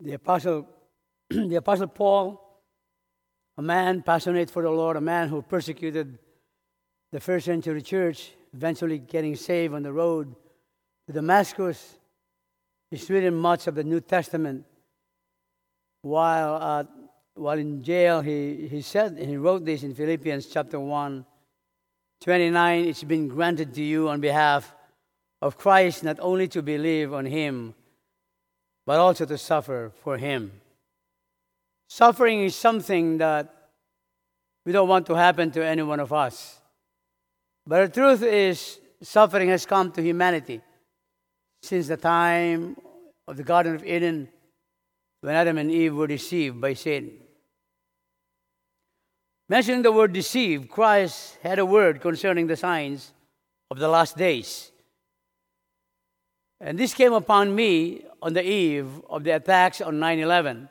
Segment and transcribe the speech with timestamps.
[0.00, 0.68] the apostle,
[1.30, 2.40] the apostle Paul,
[3.56, 6.18] a man passionate for the Lord, a man who persecuted
[7.12, 10.34] the first century church, eventually getting saved on the road
[11.06, 11.98] to Damascus.
[12.90, 14.64] He's written much of the New Testament.
[16.02, 16.84] While, uh,
[17.34, 21.26] while in jail, he, he said, he wrote this in Philippians chapter 1,
[22.22, 24.74] 29, it's been granted to you on behalf
[25.42, 27.74] of Christ not only to believe on him,
[28.86, 30.52] but also to suffer for him.
[31.88, 33.54] Suffering is something that
[34.64, 36.60] we don't want to happen to any one of us.
[37.66, 40.60] But the truth is, suffering has come to humanity
[41.62, 42.76] since the time
[43.26, 44.28] of the Garden of Eden
[45.20, 47.12] when Adam and Eve were deceived by Satan.
[49.48, 53.12] Mentioning the word deceived, Christ had a word concerning the signs
[53.70, 54.70] of the last days.
[56.60, 60.68] And this came upon me on the eve of the attacks on 9 11.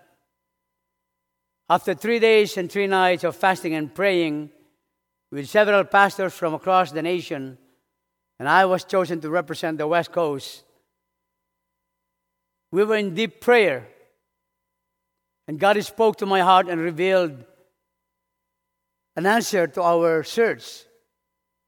[1.69, 4.49] After three days and three nights of fasting and praying
[5.31, 7.57] with several pastors from across the nation,
[8.39, 10.63] and I was chosen to represent the West Coast,
[12.71, 13.87] we were in deep prayer.
[15.47, 17.43] And God spoke to my heart and revealed
[19.15, 20.85] an answer to our search.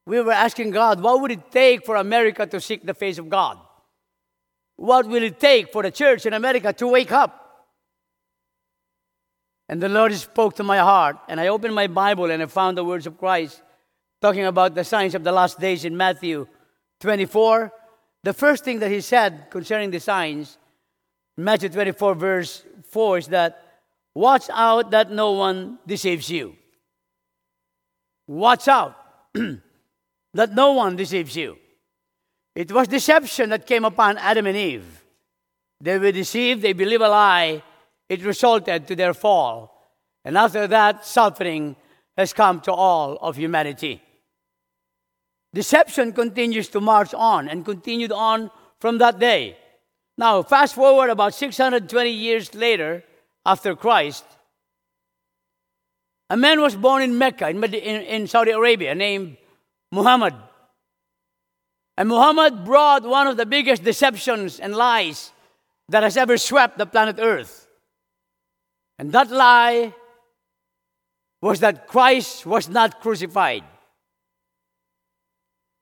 [0.05, 3.29] We were asking God, what would it take for America to seek the face of
[3.29, 3.57] God?
[4.75, 7.37] What will it take for the church in America to wake up?
[9.69, 12.77] And the Lord spoke to my heart, and I opened my Bible and I found
[12.77, 13.61] the words of Christ
[14.21, 16.45] talking about the signs of the last days in Matthew
[16.99, 17.71] 24.
[18.23, 20.57] The first thing that he said concerning the signs,
[21.37, 23.63] Matthew 24, verse 4, is that
[24.13, 26.55] watch out that no one deceives you.
[28.27, 28.95] Watch out
[30.33, 31.57] that no one deceives you.
[32.55, 35.03] It was deception that came upon Adam and Eve.
[35.79, 37.63] They were deceived, they believed a lie,
[38.09, 39.71] it resulted to their fall.
[40.23, 41.75] And after that, suffering
[42.17, 44.01] has come to all of humanity.
[45.53, 49.57] Deception continues to march on and continued on from that day.
[50.17, 53.03] Now, fast forward about 620 years later,
[53.45, 54.23] after Christ,
[56.29, 59.37] a man was born in Mecca, in, in Saudi Arabia, named
[59.91, 60.33] Muhammad.
[62.01, 65.31] And Muhammad brought one of the biggest deceptions and lies
[65.87, 67.67] that has ever swept the planet Earth.
[68.97, 69.93] And that lie
[71.43, 73.63] was that Christ was not crucified.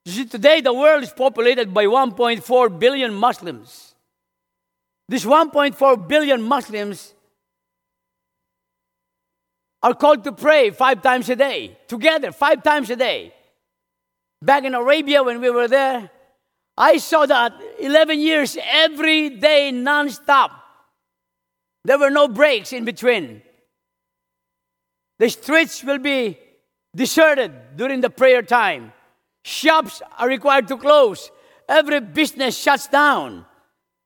[0.03, 3.95] You see, today the world is populated by 1.4 billion Muslims.
[5.07, 7.13] These 1.4 billion Muslims
[9.81, 13.33] are called to pray five times a day, together, five times a day.
[14.41, 16.09] Back in Arabia, when we were there,
[16.77, 20.51] I saw that 11 years every day, non-stop.
[21.83, 23.41] There were no breaks in between.
[25.17, 26.39] The streets will be
[26.95, 28.93] deserted during the prayer time.
[29.43, 31.31] Shops are required to close.
[31.67, 33.45] Every business shuts down.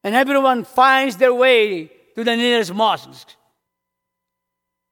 [0.03, 3.29] And everyone finds their way to the nearest mosque.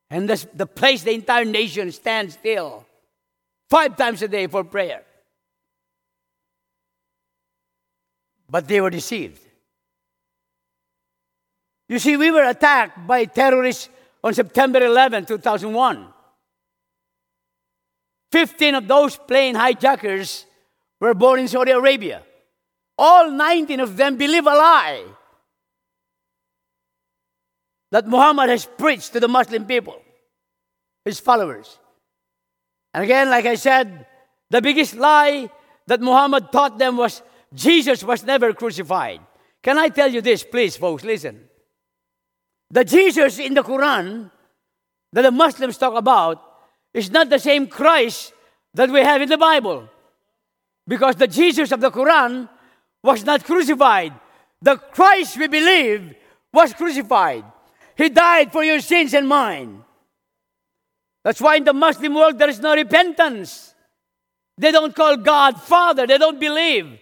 [0.09, 2.85] And the, the place, the entire nation stands still
[3.69, 5.03] five times a day for prayer.
[8.51, 9.39] But they were deceived.
[11.87, 13.87] You see, we were attacked by terrorists
[14.23, 16.07] on September 11, 2001.
[18.31, 20.45] 15 of those plane hijackers
[20.99, 22.23] were born in Saudi Arabia.
[22.97, 25.03] All 19 of them believe a lie
[27.91, 30.01] that Muhammad has preached to the Muslim people,
[31.03, 31.79] his followers.
[32.93, 34.05] And again, like I said,
[34.49, 35.49] the biggest lie
[35.87, 37.21] that Muhammad taught them was
[37.53, 39.19] Jesus was never crucified.
[39.61, 41.03] Can I tell you this, please, folks?
[41.03, 41.47] Listen.
[42.69, 44.31] The Jesus in the Quran
[45.11, 46.41] that the Muslims talk about
[46.93, 48.33] is not the same Christ
[48.73, 49.89] that we have in the Bible.
[50.87, 52.49] Because the Jesus of the Quran
[53.03, 54.13] was not crucified.
[54.61, 56.15] The Christ we believe
[56.53, 57.43] was crucified.
[57.97, 59.83] He died for your sins and mine.
[61.23, 63.75] That's why in the Muslim world there is no repentance.
[64.57, 66.99] They don't call God Father, they don't believe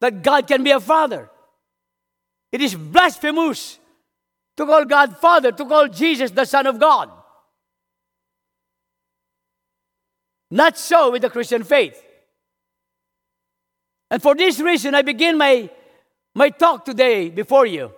[0.00, 1.30] that God can be a father.
[2.52, 3.78] It is blasphemous
[4.56, 7.10] to call God Father, to call Jesus the Son of God.
[10.50, 12.00] Not so with the Christian faith.
[14.10, 15.68] And for this reason, I begin my,
[16.34, 17.90] my talk today before you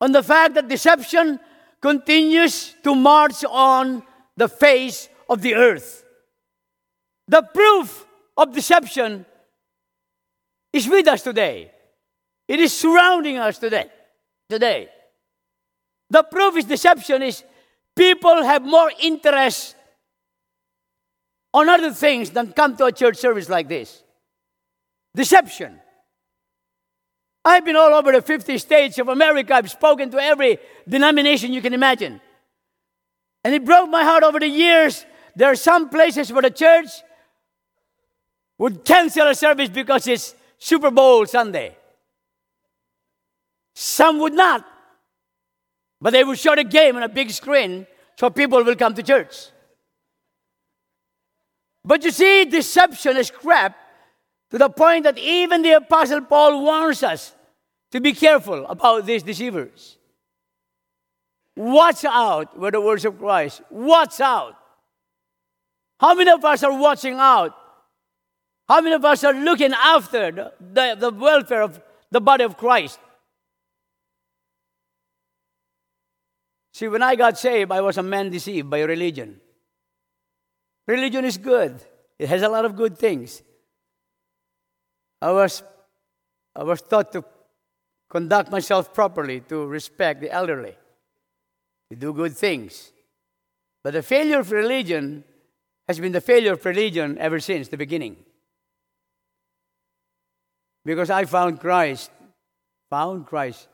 [0.00, 1.38] on the fact that deception
[1.82, 4.02] continues to march on
[4.36, 6.04] the face of the earth.
[7.28, 8.06] The proof
[8.36, 9.26] of deception
[10.76, 11.70] is with us today.
[12.46, 13.90] It is surrounding us today.
[14.48, 14.88] Today.
[16.10, 17.42] The proof is deception is
[17.96, 19.74] people have more interest
[21.52, 24.02] on other things than come to a church service like this.
[25.14, 25.80] Deception.
[27.44, 29.54] I've been all over the 50 states of America.
[29.54, 30.58] I've spoken to every
[30.88, 32.20] denomination you can imagine.
[33.44, 35.06] And it broke my heart over the years.
[35.34, 36.88] There are some places where the church
[38.58, 40.34] would cancel a service because it's
[40.66, 41.76] Super Bowl Sunday.
[43.72, 44.66] Some would not.
[46.00, 47.86] But they would show the game on a big screen
[48.18, 49.50] so people will come to church.
[51.84, 53.76] But you see, deception is crap
[54.50, 57.32] to the point that even the Apostle Paul warns us
[57.92, 59.98] to be careful about these deceivers.
[61.54, 63.62] Watch out with the words of Christ.
[63.70, 64.56] Watch out.
[66.00, 67.54] How many of us are watching out?
[68.68, 71.80] How many of us are looking after the, the, the welfare of
[72.10, 72.98] the body of Christ?
[76.72, 79.40] See, when I got saved, I was a man deceived by religion.
[80.86, 81.80] Religion is good,
[82.18, 83.42] it has a lot of good things.
[85.22, 85.62] I was,
[86.54, 87.24] I was taught to
[88.10, 90.76] conduct myself properly, to respect the elderly,
[91.90, 92.92] to do good things.
[93.82, 95.24] But the failure of religion
[95.88, 98.25] has been the failure of religion ever since the beginning.
[100.86, 102.10] Because I found Christ,
[102.88, 103.68] found Christ,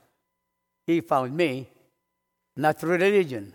[0.89, 1.69] He found me,
[2.57, 3.55] not through religion.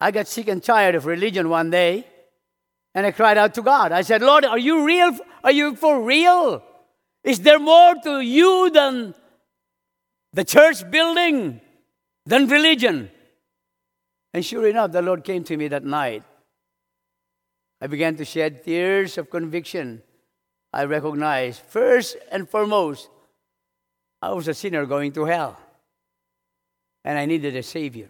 [0.00, 2.04] I got sick and tired of religion one day,
[2.92, 3.92] and I cried out to God.
[3.92, 5.16] I said, Lord, are you real?
[5.44, 6.64] Are you for real?
[7.22, 9.14] Is there more to you than
[10.32, 11.60] the church building
[12.24, 13.10] than religion.
[14.32, 16.22] And sure enough, the Lord came to me that night.
[17.80, 20.02] I began to shed tears of conviction.
[20.72, 23.10] I recognized, first and foremost,
[24.20, 25.58] I was a sinner going to hell.
[27.04, 28.08] And I needed a Savior.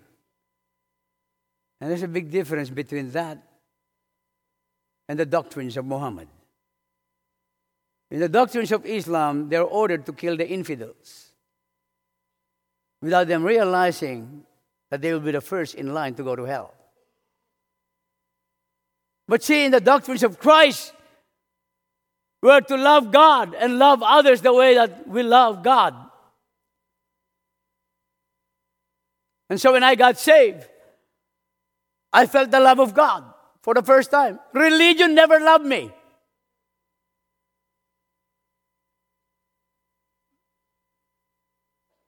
[1.80, 3.38] And there's a big difference between that
[5.08, 6.28] and the doctrines of Muhammad.
[8.10, 11.28] In the doctrines of Islam, they're ordered to kill the infidels
[13.00, 14.44] without them realizing
[14.90, 16.74] that they will be the first in line to go to hell.
[19.26, 20.92] But see, in the doctrines of Christ,
[22.42, 25.94] we are to love God and love others the way that we love God.
[29.48, 30.66] And so when I got saved,
[32.12, 33.24] I felt the love of God
[33.62, 34.40] for the first time.
[34.52, 35.92] Religion never loved me.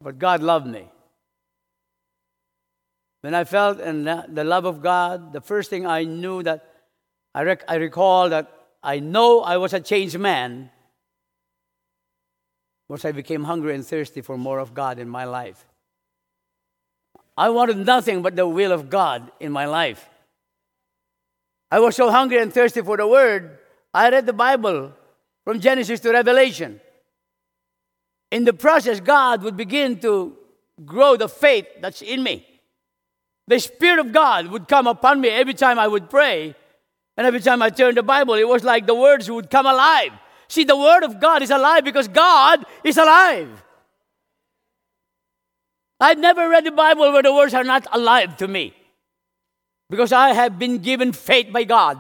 [0.01, 0.89] But God loved me.
[3.21, 6.67] When I felt in the love of God, the first thing I knew that
[7.35, 8.53] I, rec- I recall that
[8.85, 10.71] I know I was a changed man
[12.87, 15.65] was I became hungry and thirsty for more of God in my life.
[17.37, 20.09] I wanted nothing but the will of God in my life.
[21.71, 23.59] I was so hungry and thirsty for the Word,
[23.93, 24.93] I read the Bible
[25.45, 26.81] from Genesis to Revelation
[28.35, 30.37] in the process, God would begin to
[30.85, 32.45] grow the faith that's in me.
[33.47, 36.57] The Spirit of God would come upon me every time I would pray.
[37.17, 40.13] And every time I turned the Bible, it was like the words would come alive.
[40.49, 43.63] See, the Word of God is alive because God is alive.
[46.01, 48.75] I've never read the Bible where the words are not alive to me.
[49.89, 51.99] Because I have been given faith by God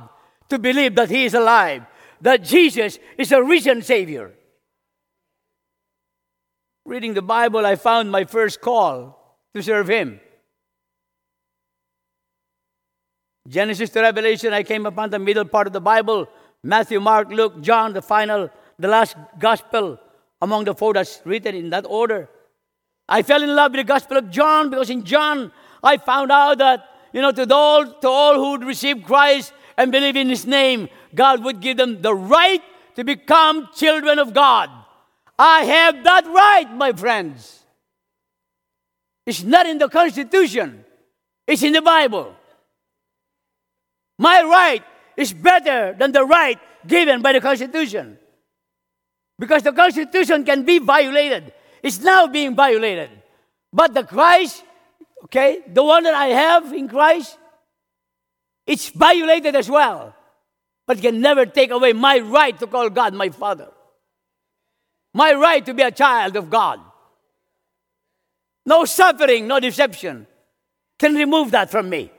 [0.49, 1.85] to believe that He is alive,
[2.21, 4.33] that Jesus is a risen Savior
[6.85, 10.21] reading the Bible, I found my first call to serve Him.
[13.49, 16.29] Genesis to Revelation, I came upon the middle part of the Bible
[16.63, 18.49] Matthew, Mark, Luke, John, the final,
[18.79, 20.01] the last gospel
[20.41, 22.29] among the four that's written in that order.
[23.07, 26.59] I fell in love with the gospel of John because in John I found out
[26.59, 30.47] that, you know, to all, to all who would receive Christ and believe in His
[30.47, 32.63] name, God would give them the right
[32.97, 34.71] to become children of God.
[35.39, 37.63] I have that right, my friends.
[39.27, 40.85] It's not in the Constitution,
[41.47, 42.35] it's in the Bible.
[44.19, 44.83] My right
[45.17, 48.19] is better than the right given by the Constitution.
[49.39, 51.53] Because the Constitution can be violated.
[51.83, 53.11] It's now being violated.
[53.73, 54.63] But the Christ,
[55.25, 57.37] okay, the one that I have in Christ,
[58.67, 60.15] it's violated as well.
[60.87, 63.71] But can never take away my right to call God my Father
[65.15, 66.81] my right to be a child of God.
[68.67, 70.27] No suffering, no deception
[70.99, 72.11] can remove that from me.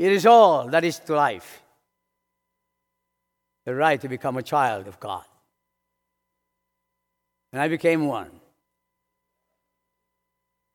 [0.00, 1.62] It is all that is to life
[3.66, 5.26] the right to become a child of God.
[7.52, 8.30] And I became one.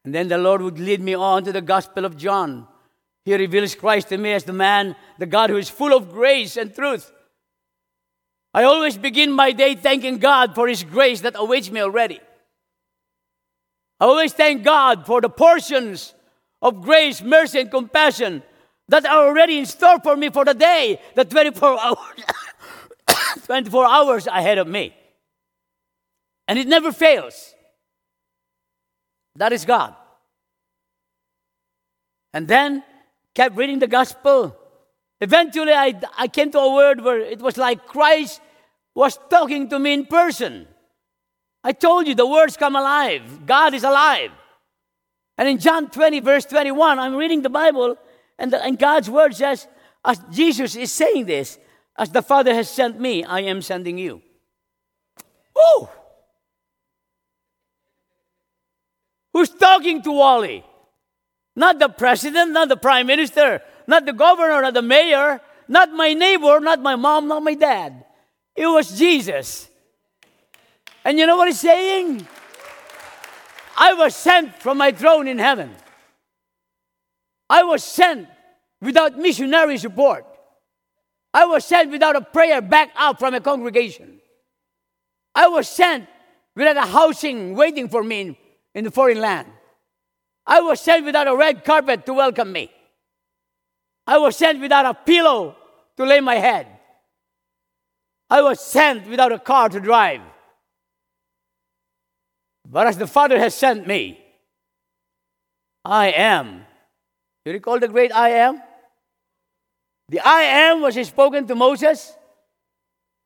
[0.03, 2.67] And then the Lord would lead me on to the Gospel of John.
[3.23, 6.55] He reveals Christ to me as the man, the God who is full of grace
[6.55, 7.11] and truth.
[8.53, 12.19] I always begin my day thanking God for His grace that awaits me already.
[13.99, 16.13] I always thank God for the portions
[16.61, 18.43] of grace, mercy, and compassion
[18.89, 21.97] that are already in store for me for the day, the 24 hours,
[23.45, 24.95] 24 hours ahead of me.
[26.47, 27.55] And it never fails.
[29.35, 29.95] That is God.
[32.33, 32.83] And then
[33.33, 34.55] kept reading the gospel.
[35.21, 38.41] Eventually, I, I came to a word where it was like Christ
[38.93, 40.67] was talking to me in person.
[41.63, 43.45] I told you the words come alive.
[43.45, 44.31] God is alive.
[45.37, 47.97] And in John 20, verse 21, I'm reading the Bible,
[48.37, 49.67] and, the, and God's word says,
[50.03, 51.57] as Jesus is saying this,
[51.97, 54.21] as the Father has sent me, I am sending you.
[55.55, 55.89] Oh!
[59.33, 60.63] Who's talking to Wally?
[61.55, 66.13] Not the president, not the prime minister, not the governor, not the mayor, not my
[66.13, 68.03] neighbor, not my mom, not my dad.
[68.55, 69.69] It was Jesus.
[71.03, 72.27] And you know what he's saying?
[73.77, 75.71] I was sent from my throne in heaven.
[77.49, 78.27] I was sent
[78.81, 80.25] without missionary support.
[81.33, 84.19] I was sent without a prayer back out from a congregation.
[85.33, 86.07] I was sent
[86.55, 88.39] without a housing waiting for me
[88.73, 89.47] in the foreign land.
[90.47, 92.71] I was sent without a red carpet to welcome me.
[94.07, 95.55] I was sent without a pillow
[95.97, 96.67] to lay my head.
[98.29, 100.21] I was sent without a car to drive.
[102.67, 104.19] But as the Father has sent me,
[105.83, 106.64] I am.
[107.45, 108.61] You recall the great I am?
[110.09, 112.13] The I am was spoken to Moses.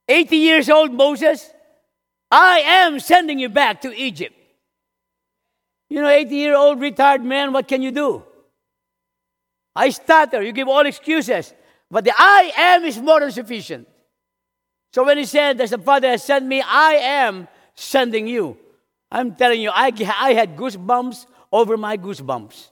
[0.07, 1.49] 80 years old Moses.
[2.29, 4.35] I am sending you back to Egypt.
[5.89, 8.23] You know, 80 year old retired man, what can you do?
[9.75, 11.53] I stutter, you give all excuses.
[11.89, 13.87] But the I am is more than sufficient.
[14.93, 18.57] So when he said, As the Father has sent me, I am sending you.
[19.11, 22.68] I'm telling you, I, I had goosebumps over my goosebumps.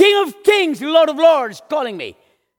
[0.00, 2.16] King of kings, Lord of lords, calling me.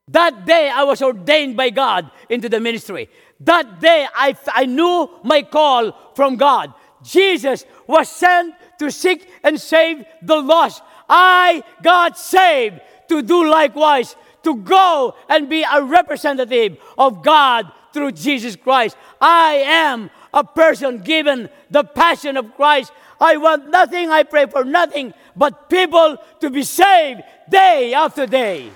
[0.10, 3.10] That day I was ordained by God into the ministry.
[3.39, 6.71] That day I, I knew my call from God.
[7.01, 10.83] Jesus was sent to seek and save the lost.
[11.10, 12.79] I got saved
[13.10, 18.95] to do likewise, to go and be a representative of God through Jesus Christ.
[19.19, 22.91] I am a person given the passion of Christ.
[23.21, 28.71] I want nothing, I pray for nothing but people to be saved day after day.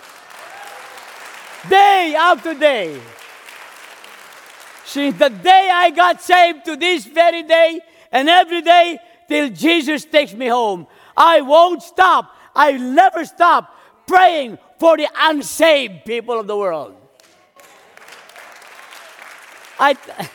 [1.67, 3.01] Day after day.
[4.85, 10.05] Since the day I got saved to this very day, and every day till Jesus
[10.05, 10.85] takes me home,
[11.17, 12.35] I won't stop.
[12.55, 13.75] I never stop
[14.05, 16.95] praying for the unsaved people of the world.
[19.79, 19.97] I,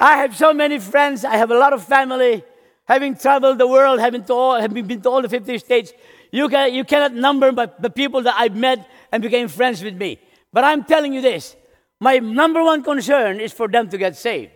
[0.00, 1.24] I have so many friends.
[1.24, 2.44] I have a lot of family.
[2.90, 5.92] Having traveled the world, having, to all, having been to all the 50 states,
[6.32, 10.18] you, can, you cannot number the people that I've met and became friends with me.
[10.52, 11.54] But I'm telling you this
[12.00, 14.50] my number one concern is for them to get saved.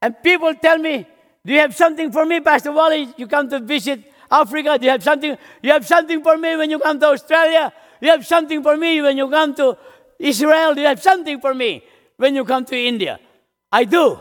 [0.00, 1.04] And people tell me,
[1.44, 3.12] Do you have something for me, Pastor Wally?
[3.16, 4.78] You come to visit Africa?
[4.78, 5.36] Do you have something?
[5.62, 7.72] You have something for me when you come to Australia?
[8.00, 9.76] You have something for me when you come to
[10.20, 10.76] Israel?
[10.76, 11.82] Do you have something for me
[12.18, 13.18] when you come to India?
[13.72, 14.20] I do.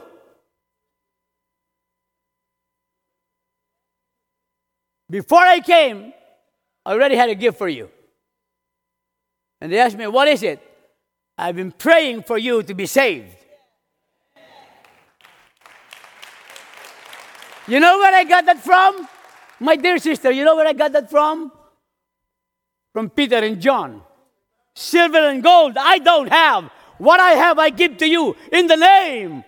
[5.16, 6.12] Before I came,
[6.86, 7.90] I already had a gift for you.
[9.62, 10.60] And they asked me, What is it?
[11.38, 13.38] I've been praying for you to be saved.
[17.66, 19.08] You know where I got that from?
[19.62, 21.50] My dear sister, you know where I got that from?
[22.92, 24.02] From Peter and John.
[24.76, 26.70] Silver and gold I don't have.
[26.98, 29.46] What I have, I give to you in the name.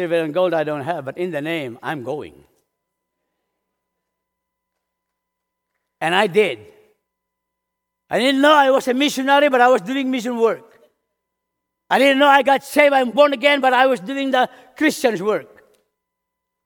[0.00, 2.32] Silver and gold I don't have, but in the name, I'm going.
[6.00, 6.58] And I did.
[8.08, 10.80] I didn't know I was a missionary, but I was doing mission work.
[11.90, 15.22] I didn't know I got saved, I'm born again, but I was doing the Christian's
[15.22, 15.64] work.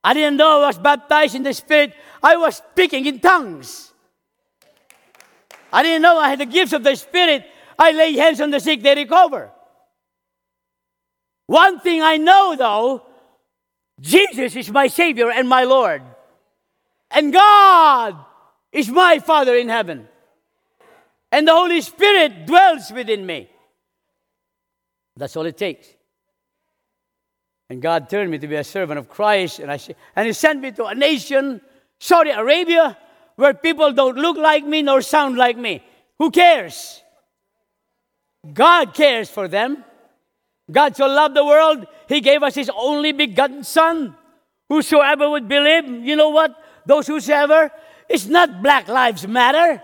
[0.05, 3.93] I didn't know I was baptized in the Spirit, I was speaking in tongues.
[5.73, 7.45] I didn't know I had the gifts of the Spirit.
[7.76, 9.50] I lay hands on the sick, they recover.
[11.49, 13.13] One thing I know though,
[14.01, 16.03] Jesus is my Savior and my Lord.
[17.11, 18.17] And God
[18.73, 20.09] is my Father in heaven.
[21.31, 23.51] and the Holy Spirit dwells within me.
[25.17, 25.89] That's all it takes.
[27.69, 29.81] And God turned me to be a servant of Christ, and, I,
[30.15, 31.61] and He sent me to a nation,
[31.99, 32.97] Saudi Arabia,
[33.35, 35.83] where people don't look like me nor sound like me.
[36.19, 37.03] Who cares?
[38.53, 39.85] God cares for them.
[40.71, 44.14] God so loved the world, He gave us His only begotten Son.
[44.68, 46.54] Whosoever would believe, you know what?
[46.87, 47.71] Those whosoever,
[48.09, 49.83] it's not Black Lives Matter.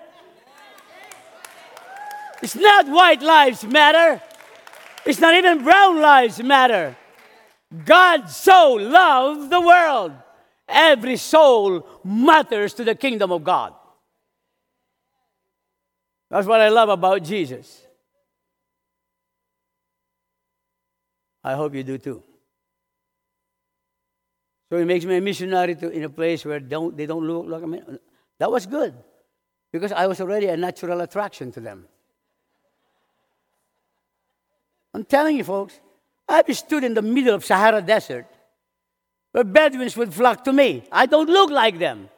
[2.43, 4.23] It's not White Lives Matter.
[5.05, 6.97] It's not even Brown Lives Matter.
[7.85, 10.13] God so loved the world.
[10.69, 13.75] Every soul matters to the kingdom of God.
[16.31, 17.87] That's what I love about Jesus.
[21.43, 22.23] I hope you do too.
[24.69, 27.47] So it makes me a missionary to, in a place where don't, they don't look
[27.47, 27.83] like me.
[28.39, 28.95] That was good
[29.73, 31.87] because I was already a natural attraction to them.
[34.95, 35.81] I'm telling you, folks,
[36.29, 38.27] I've stood in the middle of Sahara Desert
[39.33, 40.85] where Bedouins would flock to me.
[40.91, 42.09] I don't look like them.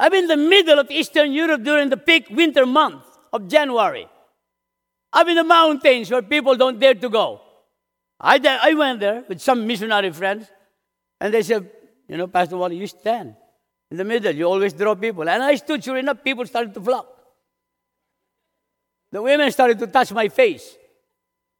[0.00, 3.02] I'm in the middle of Eastern Europe during the peak winter month
[3.32, 4.06] of January.
[5.12, 7.40] I'm in the mountains where people don't dare to go.
[8.20, 10.46] I, I went there with some missionary friends,
[11.20, 11.70] and they said,
[12.08, 13.36] You know, Pastor Wally, you stand
[13.90, 14.32] in the middle.
[14.34, 15.28] You always draw people.
[15.28, 17.06] And I stood, sure enough, people started to flock.
[19.10, 20.76] The women started to touch my face.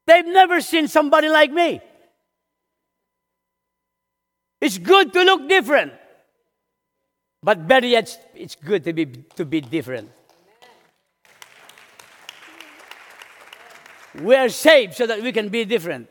[0.06, 1.80] They've never seen somebody like me.
[4.60, 5.92] It's good to look different.
[7.42, 10.10] But better yet, it's good to be, to be different.
[14.20, 16.08] We are saved so that we can be different.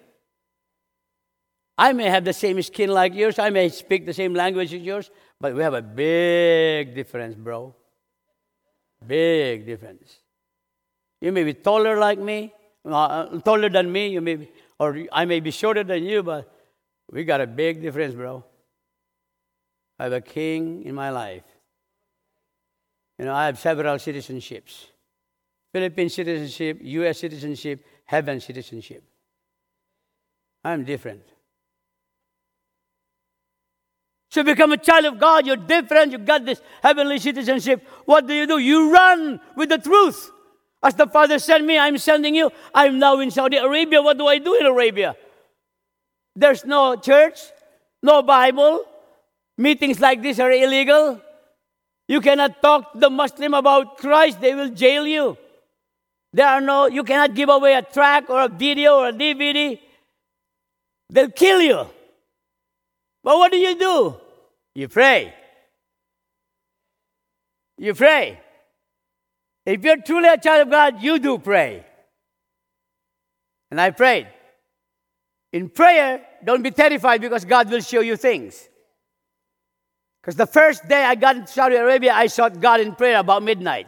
[1.77, 4.81] I may have the same skin like yours, I may speak the same language as
[4.81, 7.75] yours, but we have a big difference, bro.
[9.05, 10.17] Big difference.
[11.21, 15.25] You may be taller like me, uh, taller than me, you may be, or I
[15.25, 16.51] may be shorter than you, but
[17.11, 18.43] we got a big difference, bro.
[19.99, 21.43] I have a king in my life.
[23.19, 24.87] You know, I have several citizenships
[25.71, 29.03] Philippine citizenship, US citizenship, heaven citizenship.
[30.63, 31.21] I'm different.
[34.31, 37.87] To become a child of God, you're different, you got this heavenly citizenship.
[38.05, 38.57] What do you do?
[38.57, 40.31] You run with the truth.
[40.83, 42.51] As the Father sent me, I'm sending you.
[42.73, 44.01] I'm now in Saudi Arabia.
[44.01, 45.15] What do I do in Arabia?
[46.35, 47.39] There's no church,
[48.03, 48.85] no Bible.
[49.57, 51.19] Meetings like this are illegal.
[52.07, 55.37] You cannot talk to the Muslim about Christ, they will jail you.
[56.31, 59.79] There are no, you cannot give away a track or a video or a DVD.
[61.09, 61.87] They'll kill you.
[63.27, 64.15] But what do you do?
[64.73, 65.33] You pray.
[67.77, 68.39] You pray.
[69.65, 71.85] If you're truly a child of God, you do pray.
[73.69, 74.29] And I prayed.
[75.51, 78.69] In prayer, don't be terrified because God will show you things.
[80.21, 83.43] Because the first day I got into Saudi Arabia, I sought God in prayer about
[83.43, 83.87] midnight.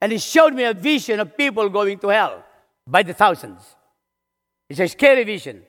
[0.00, 2.44] And He showed me a vision of people going to hell
[2.86, 3.62] by the thousands.
[4.68, 5.64] It's a scary vision.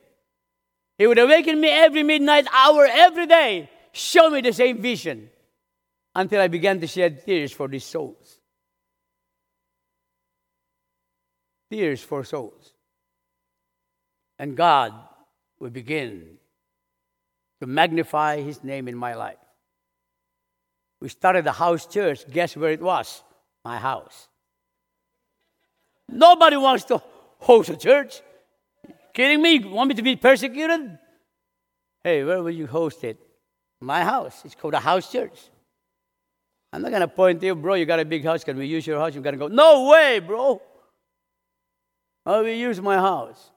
[1.02, 5.32] He would awaken me every midnight hour, every day, show me the same vision
[6.14, 8.40] until I began to shed tears for these souls.
[11.72, 12.74] Tears for souls.
[14.38, 14.94] And God
[15.60, 16.38] would begin
[17.62, 19.42] to magnify His name in my life.
[21.00, 22.30] We started a house church.
[22.30, 23.24] Guess where it was?
[23.66, 24.28] My house.
[26.08, 27.02] Nobody wants to
[27.40, 28.22] host a church.
[29.14, 29.60] Kidding me?
[29.60, 30.98] Want me to be persecuted?
[32.04, 33.20] Hey, where will you host it?
[33.82, 34.42] My house.
[34.46, 35.38] It's called a house church.
[36.74, 38.44] I'm not going to point to you, bro, you got a big house.
[38.44, 39.14] Can we use your house?
[39.14, 40.62] You're going to go, no way, bro.
[42.26, 43.52] I will use my house.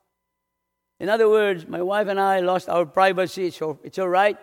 [0.98, 4.36] In other words, my wife and I lost our privacy, so it's all right.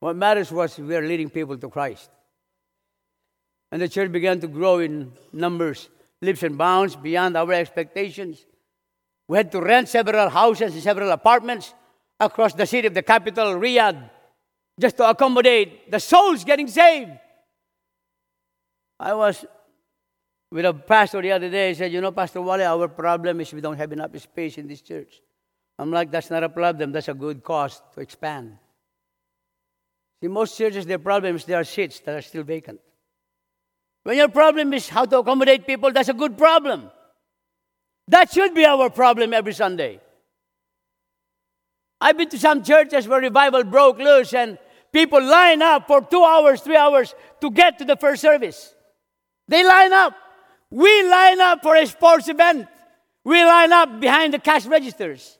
[0.00, 2.10] What matters was we are leading people to Christ.
[3.72, 5.88] And the church began to grow in numbers,
[6.22, 8.44] leaps and bounds beyond our expectations.
[9.28, 11.74] We had to rent several houses and several apartments
[12.18, 14.10] across the city of the capital, Riyadh,
[14.80, 17.12] just to accommodate the souls getting saved.
[18.98, 19.44] I was
[20.50, 21.68] with a pastor the other day.
[21.68, 24.66] He said, You know, Pastor Wally, our problem is we don't have enough space in
[24.66, 25.20] this church.
[25.78, 26.90] I'm like, That's not a problem.
[26.90, 28.56] That's a good cause to expand.
[30.20, 32.80] See, most churches, their problem is there are seats that are still vacant.
[34.02, 36.90] When your problem is how to accommodate people, that's a good problem.
[38.08, 40.00] That should be our problem every Sunday.
[42.00, 44.58] I've been to some churches where revival broke loose and
[44.92, 48.74] people line up for two hours, three hours to get to the first service.
[49.46, 50.14] They line up.
[50.70, 52.68] We line up for a sports event.
[53.24, 55.38] We line up behind the cash registers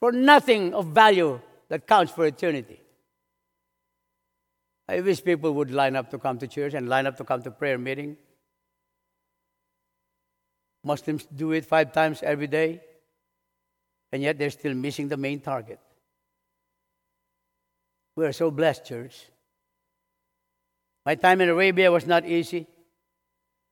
[0.00, 2.80] for nothing of value that counts for eternity.
[4.88, 7.42] I wish people would line up to come to church and line up to come
[7.42, 8.16] to prayer meeting.
[10.84, 12.80] Muslims do it five times every day,
[14.12, 15.78] and yet they're still missing the main target.
[18.16, 19.26] We are so blessed, church.
[21.06, 22.66] My time in Arabia was not easy.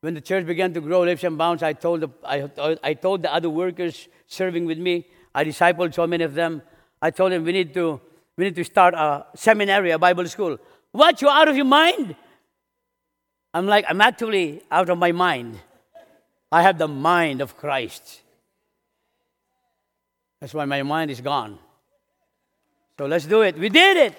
[0.01, 2.49] When the church began to grow leaps and bounds, I told, the, I,
[2.83, 6.63] I told the other workers serving with me, I discipled so many of them.
[7.03, 8.01] I told them we need to,
[8.37, 10.59] we need to start a seminary, a Bible school.
[10.93, 12.15] What, you out of your mind?
[13.53, 15.59] I'm like, I'm actually out of my mind.
[16.51, 18.23] I have the mind of Christ.
[20.41, 21.59] That's why my mind is gone.
[22.99, 23.59] So let's do it.
[23.59, 24.15] We did it.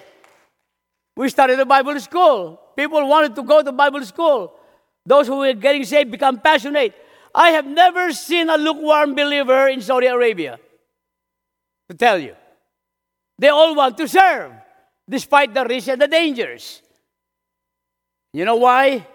[1.16, 2.60] We started a Bible school.
[2.76, 4.54] People wanted to go to Bible school.
[5.04, 6.94] Those who were getting saved become passionate.
[7.34, 10.58] I have never seen a lukewarm believer in Saudi Arabia.
[11.88, 12.36] To tell you,
[13.38, 14.52] they all want to serve,
[15.08, 16.82] despite the risks and the dangers.
[18.32, 19.06] You know why?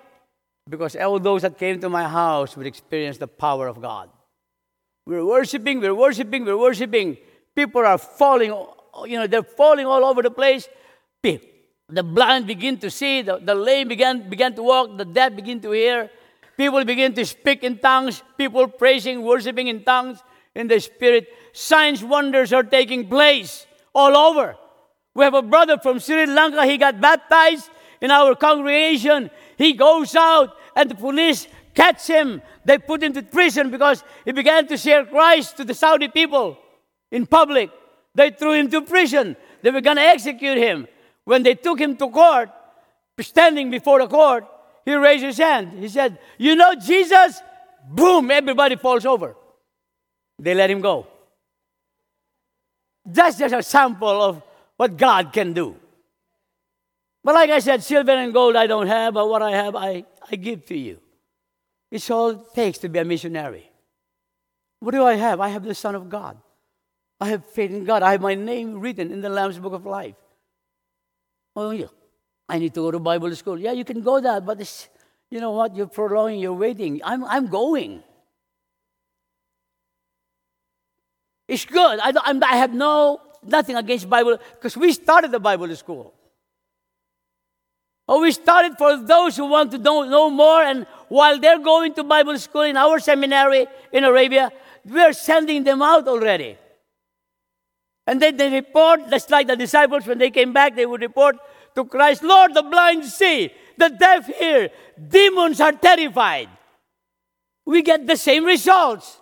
[0.68, 4.10] Because all those that came to my house would experience the power of God.
[5.06, 7.18] We're worshiping, we're worshiping, we're worshiping.
[7.56, 8.50] People are falling,
[9.06, 10.68] you know, they're falling all over the place.
[11.22, 15.62] The blind begin to see, the, the lame began, began to walk, the deaf begin
[15.62, 16.10] to hear.
[16.58, 20.24] People begin to speak in tongues, people praising, worshiping in tongues
[20.56, 21.28] in the spirit.
[21.54, 24.56] Signs, wonders are taking place all over.
[25.14, 27.70] We have a brother from Sri Lanka, he got baptized
[28.02, 29.30] in our congregation.
[29.58, 32.42] He goes out and the police catch him.
[32.64, 36.58] They put him to prison because he began to share Christ to the Saudi people
[37.12, 37.70] in public.
[38.14, 39.36] They threw him to prison.
[39.62, 40.88] They were going to execute him.
[41.26, 42.50] When they took him to court,
[43.20, 44.46] standing before the court,
[44.86, 45.80] he raised his hand.
[45.80, 47.42] He said, You know Jesus?
[47.90, 49.36] Boom, everybody falls over.
[50.40, 51.08] They let him go.
[53.06, 54.42] That's just a sample of
[54.78, 55.76] what God can do.
[57.26, 60.06] But like I said, silver and gold I don't have, but what I have, I,
[60.32, 61.00] I give to you.
[61.90, 63.72] It's all it takes to be a missionary.
[64.80, 65.40] What do I have?
[65.40, 66.38] I have the Son of God.
[67.20, 68.04] I have faith in God.
[68.04, 70.14] I have my name written in the Lamb's Book of Life.
[71.56, 71.88] Oh, yeah.
[72.48, 73.58] I need to go to Bible school.
[73.58, 74.88] Yeah, you can go there, but it's,
[75.32, 75.76] you know what?
[75.76, 77.02] You're prolonging, you're waiting.
[77.04, 78.04] I'm, I'm going.
[81.48, 82.00] It's good.
[82.04, 86.14] I, I have no nothing against Bible because we started the Bible school.
[88.08, 91.94] Oh, we started for those who want to know, know more, and while they're going
[91.96, 94.52] to Bible school in our seminary in Arabia,
[94.86, 96.58] we're sending them out already.
[98.06, 101.38] And then they report, just like the disciples, when they came back, they would report
[101.74, 104.70] to Christ, Lord, the blind see, the deaf hear,
[105.10, 106.50] demons are terrified.
[107.66, 109.20] We get the same results.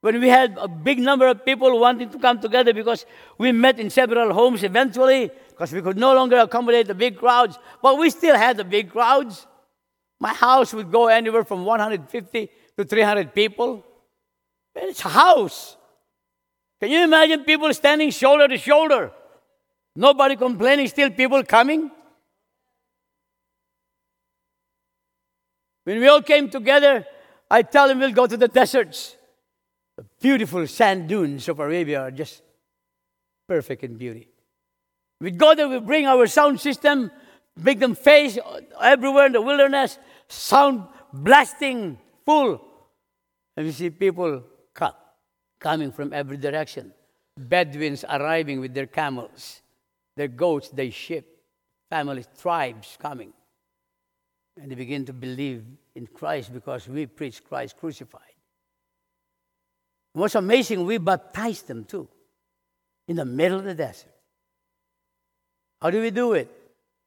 [0.00, 3.04] When we had a big number of people wanting to come together because
[3.36, 7.58] we met in several homes eventually, because we could no longer accommodate the big crowds,
[7.82, 9.44] but we still had the big crowds.
[10.20, 13.84] My house would go anywhere from 150 to 300 people.
[14.76, 15.76] It's a house.
[16.80, 19.10] Can you imagine people standing shoulder to shoulder?
[19.96, 21.90] Nobody complaining, still people coming?
[25.82, 27.04] When we all came together,
[27.50, 29.16] I tell them we'll go to the deserts.
[29.96, 32.42] The beautiful sand dunes of Arabia are just
[33.48, 34.28] perfect in beauty.
[35.20, 37.10] We go there, we bring our sound system,
[37.56, 38.38] make them face
[38.80, 42.64] everywhere in the wilderness, sound blasting full.
[43.56, 44.92] And we see people come,
[45.58, 46.92] coming from every direction.
[47.36, 49.60] Bedouins arriving with their camels,
[50.16, 51.26] their goats, their sheep,
[51.90, 53.32] families, tribes coming.
[54.60, 58.22] And they begin to believe in Christ because we preach Christ crucified.
[60.12, 62.08] What's amazing, we baptized them too
[63.06, 64.17] in the middle of the desert.
[65.80, 66.50] How do we do it?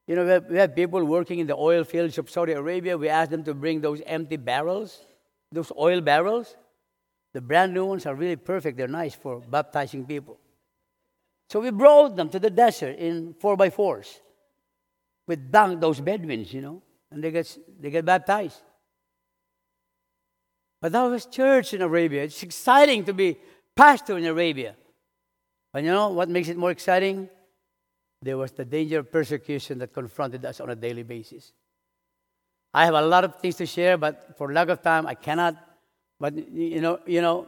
[0.07, 2.97] You know, we have, we have people working in the oil fields of Saudi Arabia.
[2.97, 5.05] We ask them to bring those empty barrels,
[5.51, 6.55] those oil barrels.
[7.34, 8.77] The brand new ones are really perfect.
[8.77, 10.38] They're nice for baptizing people.
[11.49, 14.19] So we brought them to the desert in four by fours.
[15.27, 16.81] We those Bedouins, you know,
[17.12, 18.62] and they get, they get baptized.
[20.81, 22.23] But that was church in Arabia.
[22.23, 23.38] It's exciting to be
[23.75, 24.75] pastor in Arabia.
[25.71, 27.29] But you know what makes it more exciting?
[28.21, 31.53] There was the danger of persecution that confronted us on a daily basis.
[32.73, 35.55] I have a lot of things to share, but for lack of time, I cannot.
[36.19, 37.47] But you know, you know,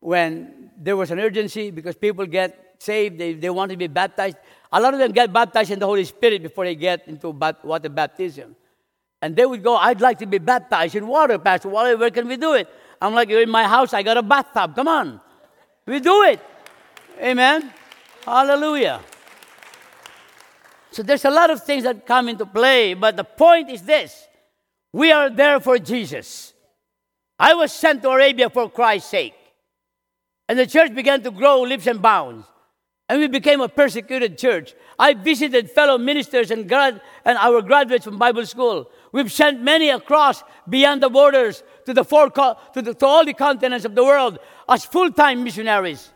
[0.00, 4.36] when there was an urgency because people get saved, they, they want to be baptized.
[4.72, 7.88] A lot of them get baptized in the Holy Spirit before they get into water
[7.88, 8.54] baptism.
[9.20, 12.28] And they would go, I'd like to be baptized in water, Pastor Wally, where can
[12.28, 12.68] we do it?
[13.00, 14.76] I'm like, You're in my house, I got a bathtub.
[14.76, 15.20] Come on.
[15.86, 16.40] We do it.
[17.20, 17.72] Amen.
[18.24, 19.00] Hallelujah.
[20.94, 24.28] So there's a lot of things that come into play, but the point is this
[24.92, 26.54] we are there for Jesus.
[27.36, 29.34] I was sent to Arabia for Christ's sake.
[30.48, 32.46] And the church began to grow leaps and bounds.
[33.08, 34.74] And we became a persecuted church.
[34.96, 38.88] I visited fellow ministers and, grad, and our graduates from Bible school.
[39.10, 43.34] We've sent many across beyond the borders to, the four, to, the, to all the
[43.34, 46.10] continents of the world as full time missionaries.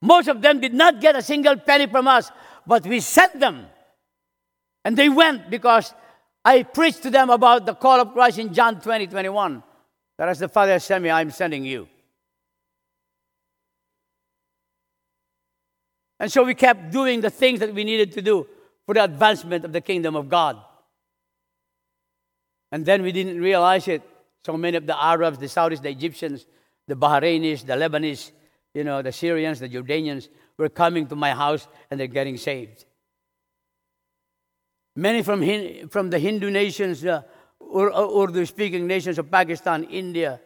[0.00, 2.30] Most of them did not get a single penny from us,
[2.66, 3.66] but we sent them.
[4.84, 5.94] And they went because
[6.44, 9.62] I preached to them about the call of Christ in John 20, 21.
[10.18, 11.88] That as the Father sent me, I'm sending you.
[16.18, 18.46] And so we kept doing the things that we needed to do
[18.86, 20.56] for the advancement of the kingdom of God.
[22.70, 24.02] And then we didn't realize it.
[24.44, 26.46] So many of the Arabs, the Saudis, the Egyptians,
[26.86, 28.30] the Bahrainis, the Lebanese,
[28.74, 32.84] you know, the Syrians, the Jordanians were coming to my house and they're getting saved.
[34.94, 37.22] Many from, from the Hindu nations, uh,
[37.60, 40.40] the uh, Urdu speaking nations of Pakistan, India,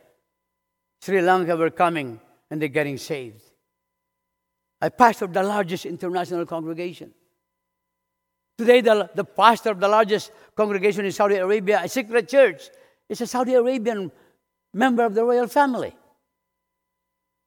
[1.02, 3.42] Sri Lanka were coming and they're getting saved.
[4.80, 7.12] I pastor the largest international congregation.
[8.58, 12.70] Today, the, the pastor of the largest congregation in Saudi Arabia, a secret church,
[13.08, 14.10] is a Saudi Arabian
[14.72, 15.94] member of the royal family.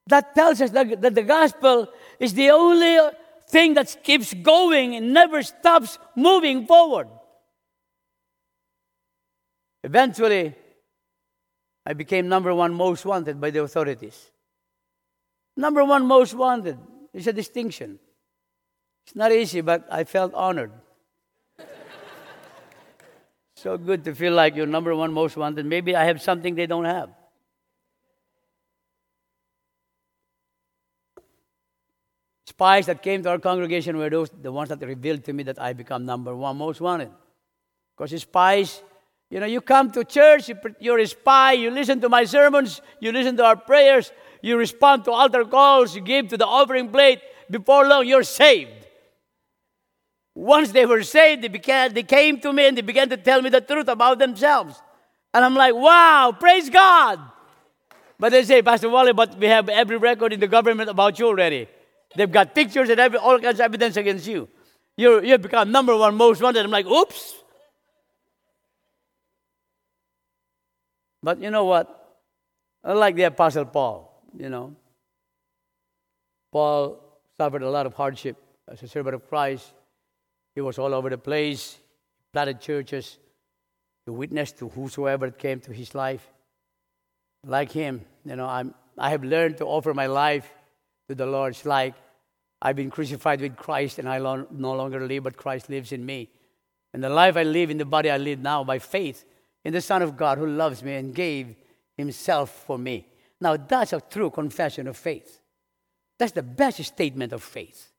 [0.10, 1.88] That tells us that, that the gospel
[2.20, 2.98] is the only
[3.48, 7.08] thing that keeps going and never stops moving forward.
[9.84, 10.56] Eventually,
[11.86, 14.32] I became number one most wanted by the authorities.
[15.56, 16.80] Number one most wanted.
[17.14, 18.00] is a distinction.
[19.06, 20.72] It's not easy, but I felt honored.
[23.56, 25.68] so good to feel like you're number one most wanted.
[25.68, 27.10] Maybe I have something they don't have.
[32.50, 35.62] Spies that came to our congregation were those the ones that revealed to me that
[35.62, 37.12] I become number one most wanted.
[37.96, 38.82] Because spies,
[39.30, 43.12] you know, you come to church, you're a spy, you listen to my sermons, you
[43.12, 47.20] listen to our prayers, you respond to altar calls, you give to the offering plate,
[47.52, 48.88] before long you're saved.
[50.34, 53.44] Once they were saved, they, began, they came to me and they began to tell
[53.44, 54.82] me the truth about themselves.
[55.36, 57.20] And I'm like, wow, praise God.
[58.18, 61.28] But they say, Pastor Wally, but we have every record in the government about you
[61.28, 61.68] already.
[62.16, 64.48] They've got pictures and every, all kinds of evidence against you.
[64.98, 66.66] you you've become number one most wanted.
[66.66, 67.36] I'm like, oops.
[71.22, 71.96] But you know what?
[72.84, 74.76] Like the Apostle Paul you know.
[76.52, 77.02] Paul
[77.38, 79.72] suffered a lot of hardship as a servant of Christ.
[80.56, 81.78] He was all over the place,
[82.34, 83.18] planted churches,
[84.06, 86.28] he witnessed to whosoever came to his life.
[87.46, 90.52] Like him, you know, I'm, I have learned to offer my life
[91.10, 91.54] to the Lord.
[91.54, 91.96] It's like
[92.62, 96.30] I've been crucified with Christ and I no longer live, but Christ lives in me.
[96.94, 99.26] And the life I live in the body I live now by faith
[99.66, 101.56] in the Son of God who loves me and gave
[101.98, 103.08] himself for me.
[103.42, 105.40] Now, that's a true confession of faith.
[106.20, 107.92] That's the best statement of faith.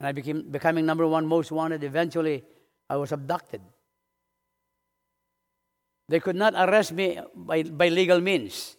[0.00, 1.84] And I became becoming number one most wanted.
[1.84, 2.42] Eventually,
[2.88, 3.60] I was abducted.
[6.08, 8.76] They could not arrest me by, by legal means.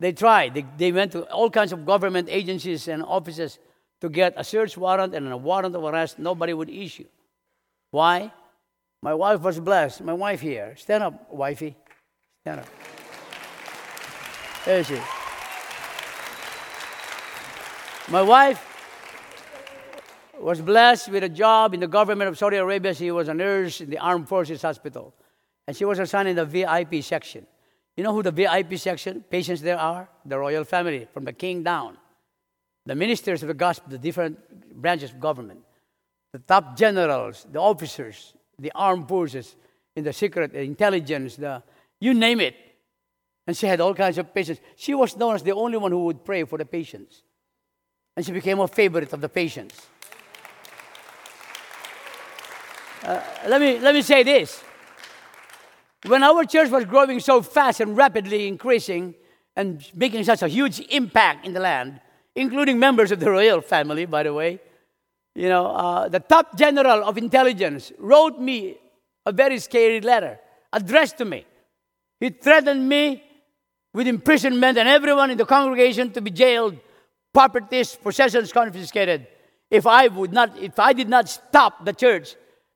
[0.00, 0.54] They tried.
[0.54, 3.58] They, they went to all kinds of government agencies and offices
[4.00, 6.18] to get a search warrant and a warrant of arrest.
[6.18, 7.04] Nobody would issue.
[7.90, 8.32] Why?
[9.02, 10.00] My wife was blessed.
[10.00, 10.74] My wife here.
[10.76, 11.76] Stand up, wifey.
[12.40, 12.66] Stand up.
[14.64, 15.04] There she is.
[18.08, 18.66] My wife
[20.38, 22.94] was blessed with a job in the government of Saudi Arabia.
[22.94, 25.14] She was a nurse in the Armed Forces Hospital.
[25.66, 27.46] And she was assigned in the VIP section.
[28.00, 30.08] You know who the VIP section patients there are?
[30.24, 31.98] The royal family, from the king down.
[32.86, 34.38] The ministers of the gospel, the different
[34.80, 35.60] branches of government,
[36.32, 39.54] the top generals, the officers, the armed forces,
[39.94, 41.62] in the secret, the intelligence, the
[42.00, 42.54] you name it.
[43.46, 44.62] And she had all kinds of patients.
[44.76, 47.22] She was known as the only one who would pray for the patients.
[48.16, 49.78] And she became a favorite of the patients.
[53.02, 54.64] Uh, let, me, let me say this.
[56.06, 59.14] When our church was growing so fast and rapidly increasing
[59.54, 62.00] and making such a huge impact in the land,
[62.34, 64.60] including members of the royal family, by the way,
[65.34, 68.78] you know, uh, the top general of intelligence wrote me
[69.26, 70.38] a very scary letter
[70.72, 71.44] addressed to me.
[72.18, 73.22] He threatened me
[73.92, 76.76] with imprisonment and everyone in the congregation to be jailed,
[77.32, 79.26] properties, possessions confiscated.
[79.70, 82.34] If I would not, if I did not stop the church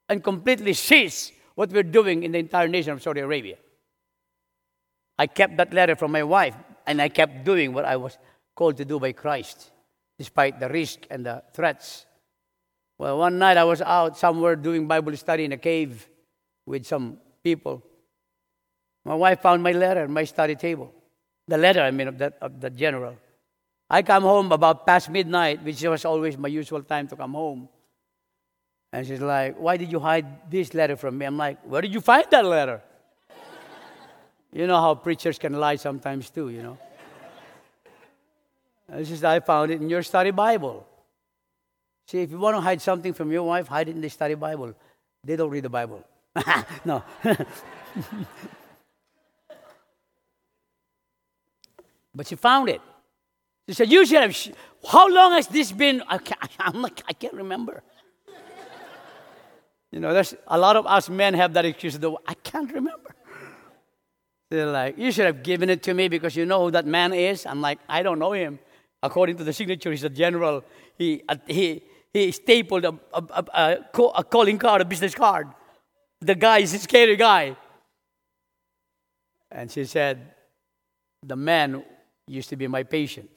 [0.08, 3.56] and completely cease what we're doing in the entire nation of Saudi Arabia.
[5.18, 8.18] I kept that letter from my wife, and I kept doing what I was
[8.54, 9.70] called to do by Christ,
[10.18, 12.06] despite the risk and the threats.
[12.98, 16.08] Well, one night I was out somewhere doing Bible study in a cave
[16.66, 17.82] with some people.
[19.04, 20.92] My wife found my letter on my study table.
[21.46, 23.16] The letter, I mean, of, that, of the general.
[23.90, 27.68] I come home about past midnight, which was always my usual time to come home.
[28.94, 31.26] And she's like, Why did you hide this letter from me?
[31.26, 32.80] I'm like, Where did you find that letter?
[34.52, 36.78] you know how preachers can lie sometimes too, you know.
[38.88, 40.86] And she says, I found it in your study Bible.
[42.06, 44.36] See, if you want to hide something from your wife, hide it in the study
[44.36, 44.76] Bible.
[45.24, 46.04] They don't read the Bible.
[46.84, 47.02] no.
[52.14, 52.80] but she found it.
[53.66, 54.36] She said, You should have.
[54.36, 54.50] Sh-
[54.88, 56.00] How long has this been?
[56.06, 57.82] I can't, I'm like, I can't remember.
[59.94, 63.14] You know, there's a lot of us men have that excuse, though, I can't remember.
[64.50, 67.12] They're like, You should have given it to me because you know who that man
[67.12, 67.46] is.
[67.46, 68.58] I'm like, I don't know him.
[69.04, 70.64] According to the signature, he's a general.
[70.98, 73.78] He, uh, he, he stapled a, a, a,
[74.16, 75.46] a, calling card, a business card.
[76.20, 77.56] The guy is a scary guy.
[79.52, 80.34] And she said,
[81.22, 81.84] The man
[82.26, 83.30] used to be my patient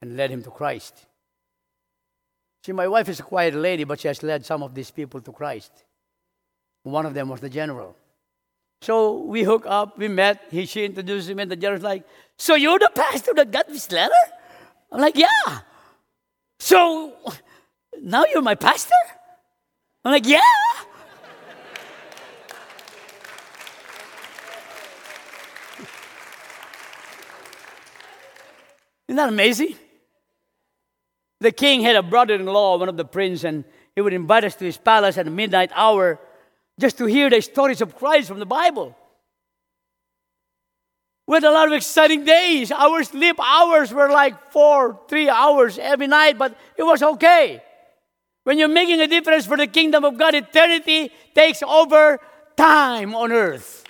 [0.00, 1.04] and led him to Christ.
[2.66, 5.20] See, my wife is a quiet lady, but she has led some of these people
[5.20, 5.70] to Christ.
[6.82, 7.94] One of them was the general.
[8.80, 12.02] So we hook up, we met, he, she introduced me, and the general's like,
[12.36, 14.12] So you're the pastor that got this letter?
[14.90, 15.60] I'm like, Yeah.
[16.58, 17.12] So
[18.02, 18.90] now you're my pastor?
[20.04, 20.40] I'm like, Yeah.
[29.06, 29.76] Isn't that amazing?
[31.46, 33.62] The king had a brother in law, one of the prince, and
[33.94, 36.18] he would invite us to his palace at midnight hour
[36.76, 38.96] just to hear the stories of Christ from the Bible.
[41.28, 42.72] We had a lot of exciting days.
[42.72, 47.62] Our sleep hours were like four, three hours every night, but it was okay.
[48.42, 52.18] When you're making a difference for the kingdom of God, eternity takes over
[52.56, 53.84] time on earth.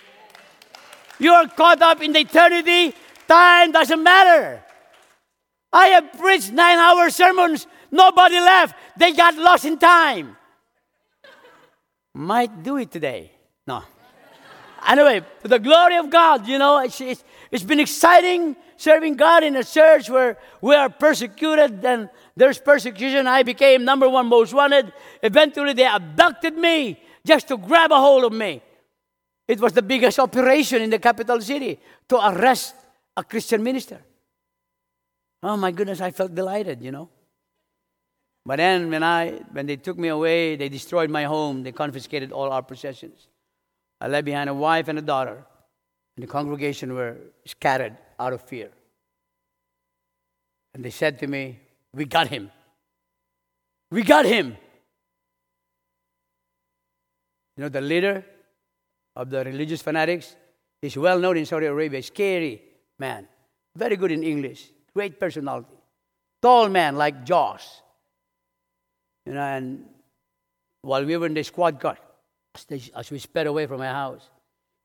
[1.18, 2.92] You are caught up in the eternity,
[3.26, 4.62] time doesn't matter.
[5.72, 8.76] I have preached nine hour sermons, nobody left.
[8.96, 10.36] They got lost in time.
[12.14, 13.32] Might do it today.
[13.66, 13.82] No.
[14.86, 19.42] Anyway, to the glory of God, you know, it's, it's, it's been exciting serving God
[19.42, 23.26] in a church where we are persecuted and there's persecution.
[23.26, 24.92] I became number one most wanted.
[25.22, 28.62] Eventually, they abducted me just to grab a hold of me.
[29.48, 32.74] It was the biggest operation in the capital city to arrest
[33.16, 34.00] a Christian minister.
[35.42, 37.08] Oh my goodness, I felt delighted, you know.
[38.44, 42.32] But then when I when they took me away, they destroyed my home, they confiscated
[42.32, 43.28] all our possessions.
[44.00, 45.44] I left behind a wife and a daughter,
[46.16, 48.70] and the congregation were scattered out of fear.
[50.74, 51.58] And they said to me,
[51.92, 52.50] We got him.
[53.90, 54.56] We got him.
[57.56, 58.24] You know, the leader
[59.14, 60.36] of the religious fanatics
[60.82, 62.62] is well known in Saudi Arabia, scary
[62.98, 63.26] man,
[63.74, 65.78] very good in English, great personality,
[66.40, 67.82] tall man like Jaws.
[69.26, 69.84] You know, and
[70.80, 71.98] while we were in the squad car,
[72.96, 74.24] as we sped away from my house,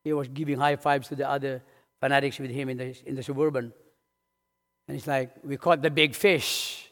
[0.04, 1.62] he was giving high fives to the other
[1.98, 3.72] fanatics with him in the, in the suburban.
[4.86, 6.90] And it's like, we caught the big fish.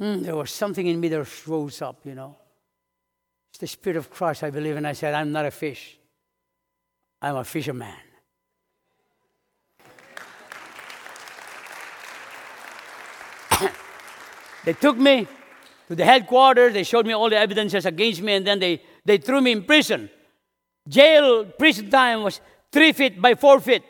[0.00, 2.36] Mm, there was something in me that rose up, you know.
[3.52, 4.76] It's the Spirit of Christ, I believe.
[4.76, 5.98] And I said, I'm not a fish,
[7.20, 8.09] I'm a fisherman.
[14.64, 15.26] They took me
[15.88, 19.18] to the headquarters, they showed me all the evidences against me, and then they, they
[19.18, 20.08] threw me in prison.
[20.88, 22.40] Jail, prison time was
[22.70, 23.82] three feet by four feet.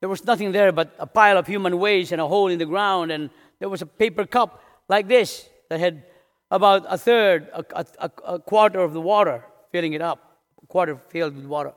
[0.00, 2.66] There was nothing there but a pile of human waste and a hole in the
[2.66, 6.04] ground, and there was a paper cup like this that had
[6.50, 7.64] about a third, a,
[7.98, 11.72] a, a quarter of the water, filling it up, a quarter filled with water.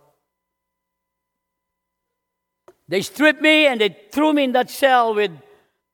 [2.87, 5.31] They stripped me and they threw me in that cell with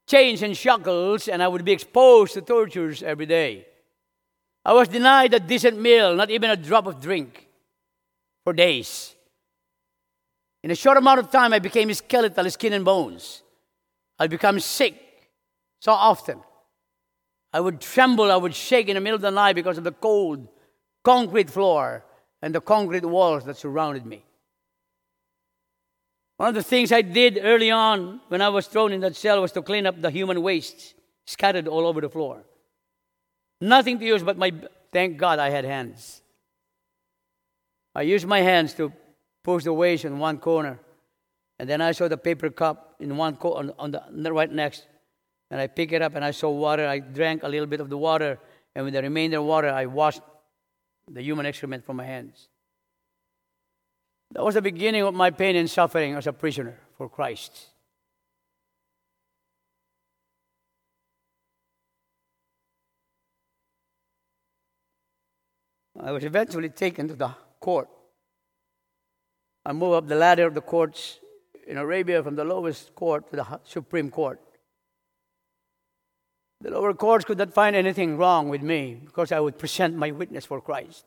[0.08, 3.66] chains and shackles, and I would be exposed to tortures every day.
[4.64, 7.48] I was denied a decent meal, not even a drop of drink,
[8.44, 9.16] for days.
[10.64, 13.44] In a short amount of time, I became a skeletal, skin and bones.
[14.18, 14.96] I'd become sick
[15.80, 16.42] so often.
[17.54, 19.92] I would tremble, I would shake in the middle of the night because of the
[19.92, 20.48] cold
[21.04, 22.04] concrete floor
[22.42, 24.26] and the concrete walls that surrounded me.
[26.38, 29.42] One of the things I did early on when I was thrown in that cell
[29.42, 32.44] was to clean up the human waste scattered all over the floor.
[33.62, 34.52] Nothing to use but my
[34.96, 36.22] Thank God I had hands.
[37.94, 38.94] I used my hands to
[39.44, 40.80] push the waste in one corner.
[41.60, 44.88] And then I saw the paper cup in one co- on, on, the, right next.
[45.52, 46.88] And I pick it up and I saw water.
[46.88, 48.40] I drank a little bit of the water.
[48.74, 50.22] And with the remainder of water, I washed
[51.12, 52.48] the human excrement from my hands.
[54.36, 57.68] That was the beginning of my pain and suffering as a prisoner for Christ.
[65.98, 67.88] I was eventually taken to the court.
[69.66, 71.20] I moved up the ladder of the courts
[71.66, 74.42] in Arabia from the lowest court to the Supreme Court.
[76.60, 80.12] The lower courts could not find anything wrong with me because I would present my
[80.12, 81.06] witness for Christ.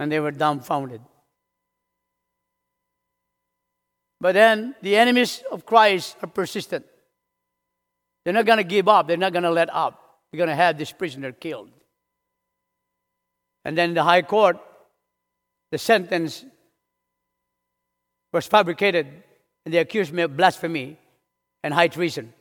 [0.00, 1.02] And they were dumbfounded.
[4.20, 6.84] But then the enemies of Christ are persistent.
[8.24, 9.98] They're not going to give up, they're not going to let up.
[10.30, 11.70] They're going to have this prisoner killed.
[13.64, 14.58] And then the high court,
[15.70, 16.44] the sentence
[18.32, 19.06] was fabricated,
[19.64, 20.98] and they accused me of blasphemy
[21.62, 22.32] and high treason.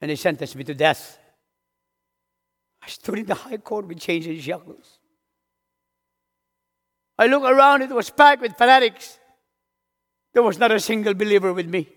[0.00, 1.18] And they sentenced me to death.
[2.82, 4.98] I stood in the high court with chains and shackles.
[7.18, 9.18] I looked around, it was packed with fanatics.
[10.34, 11.88] There was not a single believer with me.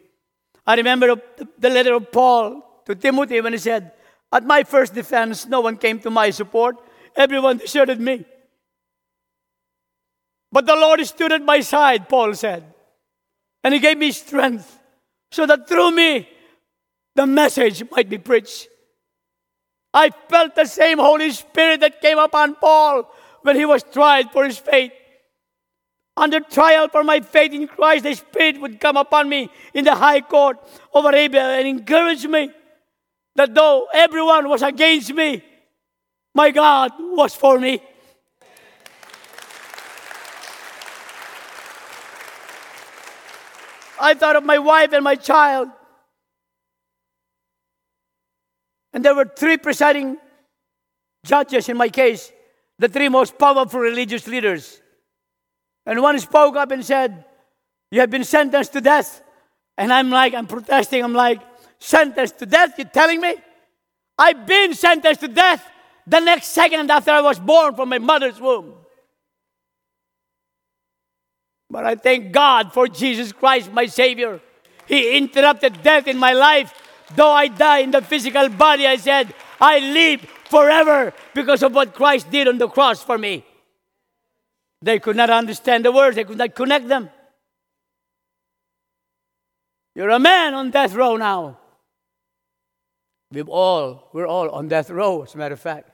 [0.65, 1.15] I remember
[1.57, 3.91] the, letter of Paul to Timothy when he said,
[4.31, 6.77] At my first defense, no one came to my support.
[7.15, 8.25] Everyone deserted me.
[10.51, 12.63] But the Lord stood at my side, Paul said.
[13.63, 14.79] And he gave me strength
[15.31, 16.29] so that through me,
[17.15, 18.67] the message might be preached.
[19.93, 23.11] I felt the same Holy Spirit that came upon Paul
[23.41, 24.91] when he was tried for his faith.
[26.19, 29.95] Under trial for my faith in Christ, the Spirit would come upon me in the
[29.95, 30.57] high court
[30.93, 32.51] of Arabia and encourage me
[33.37, 35.41] that though everyone was against me,
[36.35, 37.81] my God was for me.
[44.01, 45.69] I thought of my wife and my child.
[48.91, 50.17] And there were three presiding
[51.23, 52.29] judges in my case,
[52.77, 54.81] the three most powerful religious leaders.
[55.89, 57.25] And one spoke up and said,
[57.89, 59.23] You have been sentenced to death.
[59.75, 61.03] And I'm like, I'm protesting.
[61.03, 61.41] I'm like,
[61.79, 62.73] Sentenced to death?
[62.77, 63.33] You're telling me?
[64.19, 65.65] I've been sentenced to death
[66.05, 68.75] the next second after I was born from my mother's womb.
[71.71, 74.41] But I thank God for Jesus Christ, my Savior.
[74.85, 76.71] He interrupted death in my life.
[77.15, 81.95] Though I die in the physical body, I said, I live forever because of what
[81.95, 83.43] Christ did on the cross for me.
[84.81, 87.09] They could not understand the words, they could not connect them.
[89.95, 91.57] You're a man on death row now.
[93.31, 95.91] We've all, we're all on death row, as a matter of fact.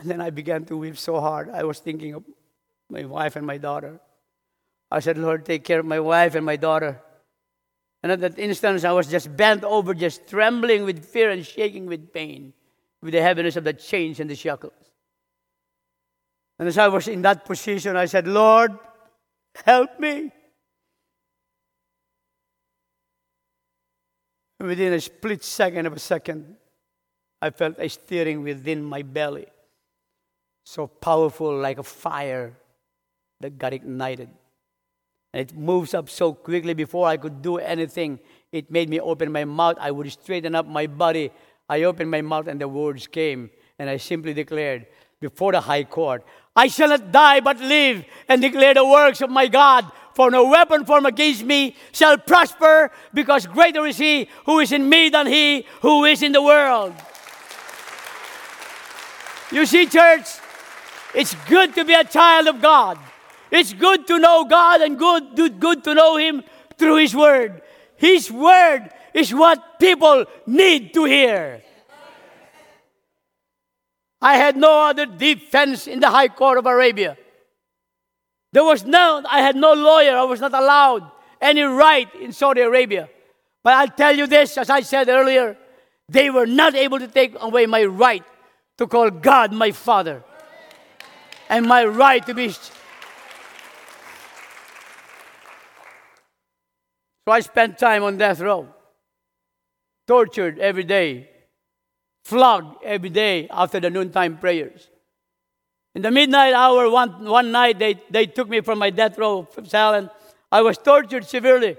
[0.00, 1.50] And then I began to weep so hard.
[1.50, 2.24] I was thinking of
[2.90, 4.00] my wife and my daughter.
[4.90, 7.00] I said, Lord, take care of my wife and my daughter.
[8.02, 11.86] And at that instant, I was just bent over, just trembling with fear and shaking
[11.86, 12.52] with pain,
[13.00, 14.72] with the heaviness of the chains and the shackles.
[16.58, 18.78] And as I was in that position, I said, Lord,
[19.64, 20.30] help me.
[24.60, 26.56] And within a split second of a second,
[27.42, 29.46] I felt a stirring within my belly
[30.64, 32.54] so powerful like a fire
[33.40, 34.30] that got ignited.
[35.32, 38.18] And it moves up so quickly before I could do anything.
[38.50, 39.76] It made me open my mouth.
[39.78, 41.30] I would straighten up my body.
[41.68, 43.50] I opened my mouth and the words came.
[43.78, 44.86] And I simply declared
[45.20, 46.24] before the high court,
[46.56, 49.90] I shall not die but live and declare the works of my God.
[50.14, 54.88] For no weapon formed against me shall prosper, because greater is he who is in
[54.88, 56.94] me than he who is in the world.
[59.50, 60.26] You see, church,
[61.14, 62.98] it's good to be a child of God.
[63.50, 66.42] It's good to know God and good, good to know Him
[66.76, 67.62] through His Word.
[67.96, 71.62] His Word is what people need to hear.
[74.24, 77.18] I had no other defense in the High Court of Arabia.
[78.54, 80.16] There was no, I had no lawyer.
[80.16, 81.10] I was not allowed
[81.42, 83.10] any right in Saudi Arabia.
[83.62, 85.58] But I'll tell you this, as I said earlier,
[86.08, 88.24] they were not able to take away my right
[88.78, 90.24] to call God my Father
[91.50, 92.48] and my right to be.
[92.48, 92.70] So
[97.28, 98.68] I spent time on death row,
[100.06, 101.28] tortured every day,
[102.24, 104.88] flogged every day after the noontime prayers.
[105.94, 109.46] In the midnight hour, one, one night, they, they took me from my death row
[109.64, 110.10] cell and
[110.50, 111.76] I was tortured severely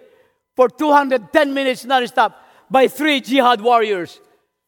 [0.56, 2.36] for 210 minutes nonstop
[2.70, 4.20] by three jihad warriors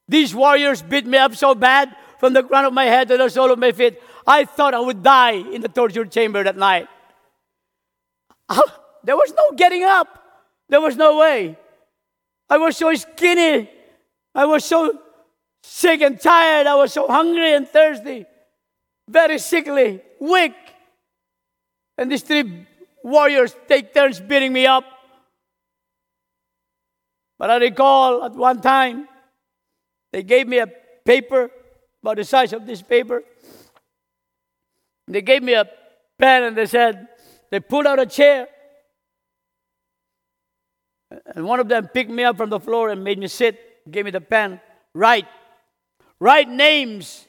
[0.07, 3.30] These warriors beat me up so bad from the crown of my head to the
[3.30, 4.01] sole of my feet.
[4.25, 6.88] I thought I would die in the torture chamber that night.
[8.49, 10.07] Ah, there was no getting up.
[10.69, 11.57] There was no way.
[12.49, 13.69] I was so skinny.
[14.34, 14.97] I was so
[15.68, 16.65] sick and tired.
[16.65, 18.26] I was so hungry and thirsty.
[19.07, 20.55] Very sickly, weak.
[21.97, 22.65] And these three
[23.03, 24.86] warriors take turns beating me up.
[27.38, 29.07] But I recall at one time,
[30.11, 30.68] they gave me a
[31.05, 31.51] paper
[32.01, 33.24] about the size of this paper.
[35.07, 35.70] They gave me a
[36.18, 37.07] pen and they said,
[37.51, 38.47] they pulled out a chair.
[41.36, 44.05] And one of them picked me up from the floor and made me sit, gave
[44.05, 44.59] me the pen.
[44.93, 45.28] Write.
[46.20, 47.26] Write names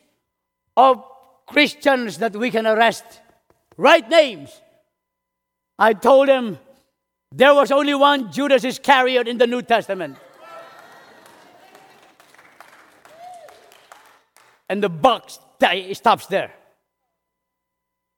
[0.77, 1.05] of
[1.47, 3.05] Christians that we can arrest.
[3.77, 4.51] Write names.
[5.79, 6.59] I told him
[7.33, 10.17] there was only one Judas Iscariot in the New Testament.
[14.69, 15.31] and the buck
[15.93, 16.53] stops there.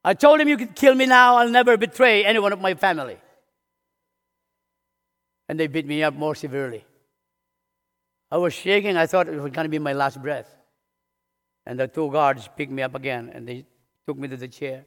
[0.05, 3.19] I told him, You can kill me now, I'll never betray anyone of my family.
[5.49, 6.85] And they beat me up more severely.
[8.31, 10.60] I was shaking, I thought it was going to be my last breath.
[11.67, 13.65] And the two guards picked me up again and they
[14.07, 14.85] took me to the chair.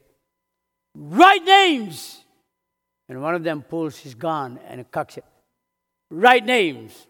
[0.94, 2.24] Write names!
[3.08, 5.24] And one of them pulls his gun and cocks it.
[6.10, 7.06] Write names.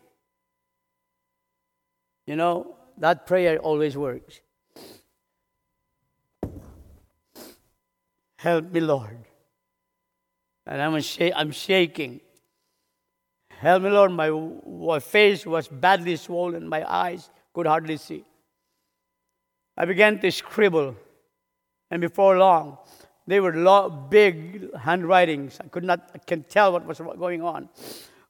[2.27, 4.41] You know, that prayer always works.
[8.39, 9.19] Help me, Lord.
[10.67, 12.21] And I'm, sh- I'm shaking.
[13.49, 14.12] Help me, Lord.
[14.12, 16.69] My, my face was badly swollen.
[16.69, 18.25] My eyes could hardly see.
[19.77, 20.97] I began to scribble.
[21.91, 22.79] And before long,
[23.27, 25.59] they were big handwritings.
[25.62, 27.68] I could not, I can tell what was going on.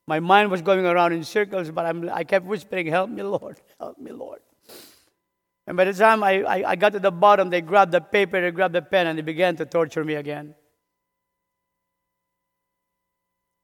[0.07, 3.61] My mind was going around in circles, but I'm, I kept whispering, Help me, Lord.
[3.78, 4.40] Help me, Lord.
[5.66, 8.40] And by the time I, I, I got to the bottom, they grabbed the paper,
[8.40, 10.55] they grabbed the pen, and they began to torture me again.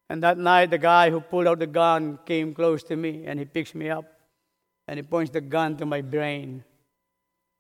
[0.09, 3.39] And that night, the guy who pulled out the gun came close to me and
[3.39, 4.05] he picks me up
[4.89, 6.65] and he points the gun to my brain.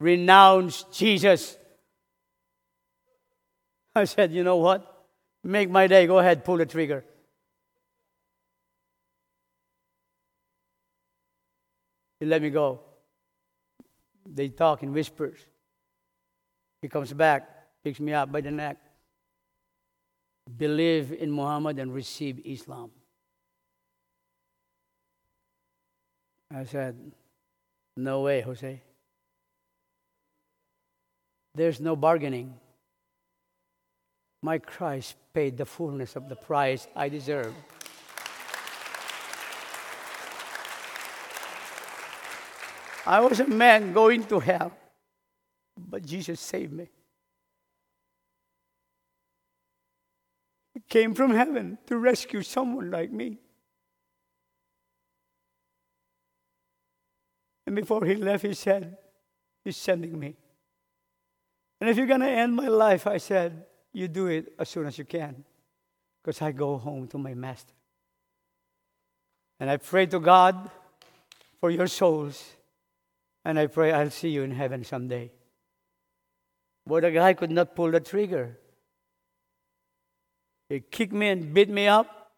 [0.00, 1.58] Renounce Jesus.
[3.94, 4.86] I said, You know what?
[5.44, 6.06] Make my day.
[6.06, 7.04] Go ahead, pull the trigger.
[12.18, 12.80] He let me go.
[14.26, 15.38] They talk in whispers.
[16.82, 17.48] He comes back,
[17.82, 18.78] picks me up by the neck.
[20.56, 22.90] Believe in Muhammad and receive Islam.
[26.54, 27.12] I said,
[27.96, 28.82] No way, Jose.
[31.54, 32.54] There's no bargaining.
[34.42, 37.54] My Christ paid the fullness of the price I deserve.
[43.06, 44.72] I was a man going to hell,
[45.76, 46.88] but Jesus saved me.
[50.74, 53.38] He came from heaven to rescue someone like me.
[57.66, 58.96] And before he left, he said,
[59.64, 60.36] He's sending me.
[61.80, 64.86] And if you're going to end my life, I said, you do it as soon
[64.86, 65.44] as you can,
[66.22, 67.72] because I go home to my master.
[69.58, 70.70] And I pray to God
[71.60, 72.42] for your souls
[73.44, 75.30] and I pray I'll see you in heaven someday.
[76.86, 78.58] But the guy could not pull the trigger.
[80.68, 82.32] He kicked me and beat me up.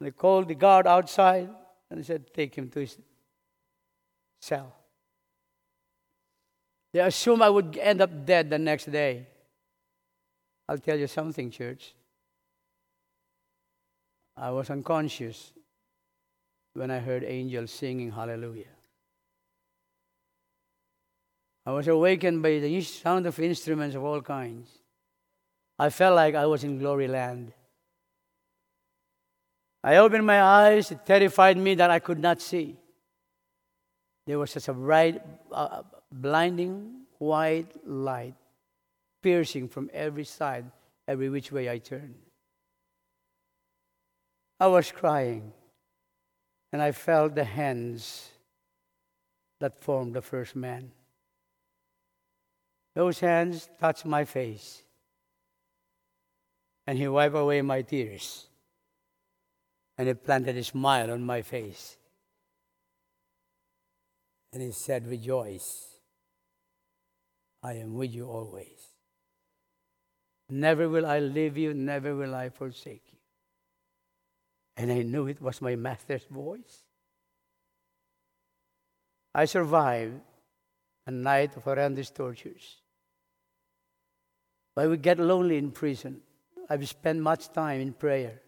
[0.00, 1.48] They called the guard outside
[1.90, 2.98] and said, Take him to his
[4.40, 4.74] cell.
[6.94, 9.26] They assumed I would end up dead the next day.
[10.68, 11.92] I'll tell you something, church.
[14.36, 15.52] I was unconscious
[16.72, 18.76] when I heard angels singing hallelujah.
[21.66, 24.68] I was awakened by the sound of instruments of all kinds.
[25.76, 27.52] I felt like I was in glory land.
[29.82, 32.76] I opened my eyes, it terrified me that I could not see.
[34.28, 35.20] There was such a bright,
[35.50, 35.82] uh,
[36.14, 38.34] blinding white light
[39.22, 40.70] piercing from every side,
[41.08, 42.14] every which way I turned.
[44.60, 45.52] I was crying,
[46.72, 48.30] and I felt the hands
[49.60, 50.92] that formed the first man.
[52.94, 54.82] Those hands touched my face,
[56.86, 58.46] and he wiped away my tears,
[59.96, 61.96] and he planted a smile on my face.
[64.52, 65.93] And he said, Rejoice,
[67.64, 68.90] I am with you always.
[70.50, 73.18] Never will I leave you, never will I forsake you.
[74.76, 76.82] And I knew it was my master's voice.
[79.34, 80.20] I survived
[81.06, 82.76] a night of horrendous tortures.
[84.76, 86.20] But would get lonely in prison.
[86.68, 88.42] I would spend much time in prayer.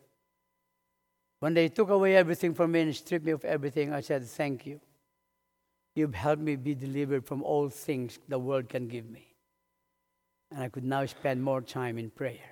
[1.41, 4.67] When they took away everything from me and stripped me of everything, I said, Thank
[4.67, 4.81] you.
[5.97, 9.35] You've helped me be delivered from all things the world can give me.
[10.53, 12.51] And I could now spend more time in prayer.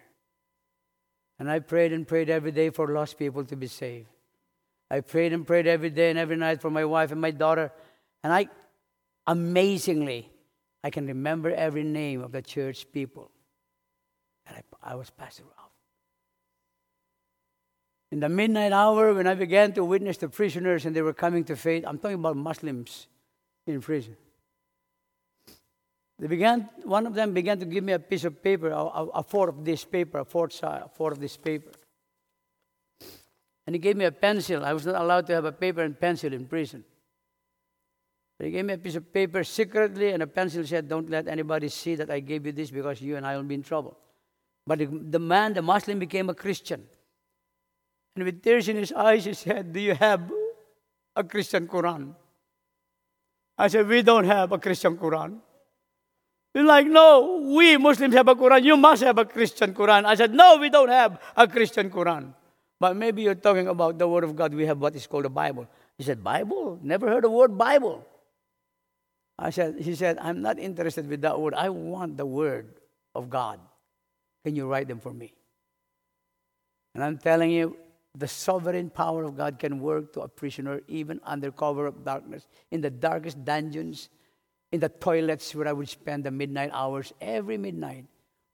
[1.39, 4.09] And I prayed and prayed every day for lost people to be saved.
[4.91, 7.71] I prayed and prayed every day and every night for my wife and my daughter.
[8.23, 8.49] And I,
[9.27, 10.31] amazingly,
[10.83, 13.31] I can remember every name of the church people
[14.47, 15.71] that I, I was pastor of.
[18.11, 21.45] In the midnight hour, when I began to witness the prisoners and they were coming
[21.45, 23.09] to faith, I'm talking about Muslims
[23.67, 24.17] in prison.
[26.19, 29.23] They began, one of them began to give me a piece of paper, a, a
[29.23, 31.73] fourth of this paper, a fourth, a fourth of this paper.
[33.67, 34.65] And he gave me a pencil.
[34.65, 36.85] I was not allowed to have a paper and pencil in prison.
[38.39, 41.29] But he gave me a piece of paper secretly, and a pencil said, Don't let
[41.29, 43.97] anybody see that I gave you this because you and I will be in trouble.
[44.67, 46.85] But the, the man, the Muslim, became a Christian.
[48.17, 50.31] And with tears in his eyes, he said, Do you have
[51.17, 52.15] a Christian Quran?
[53.57, 55.39] I said, We don't have a Christian Quran.
[56.53, 58.65] He's like, No, we Muslims have a Quran.
[58.65, 60.05] You must have a Christian Quran.
[60.05, 62.35] I said, No, we don't have a Christian Quran.
[62.81, 64.53] But maybe you're talking about the Word of God.
[64.53, 65.67] We have what is called a Bible.
[65.97, 66.79] He said, Bible?
[66.83, 68.05] Never heard the word Bible.
[69.39, 71.55] I said, he said, I'm not interested with that word.
[71.55, 72.75] I want the word
[73.15, 73.61] of God.
[74.45, 75.33] Can you write them for me?
[76.95, 77.77] And I'm telling you,
[78.17, 82.47] the sovereign power of God can work to a prisoner even under cover of darkness,
[82.71, 84.09] in the darkest dungeons,
[84.71, 88.07] in the toilets where I would spend the midnight hours every midnight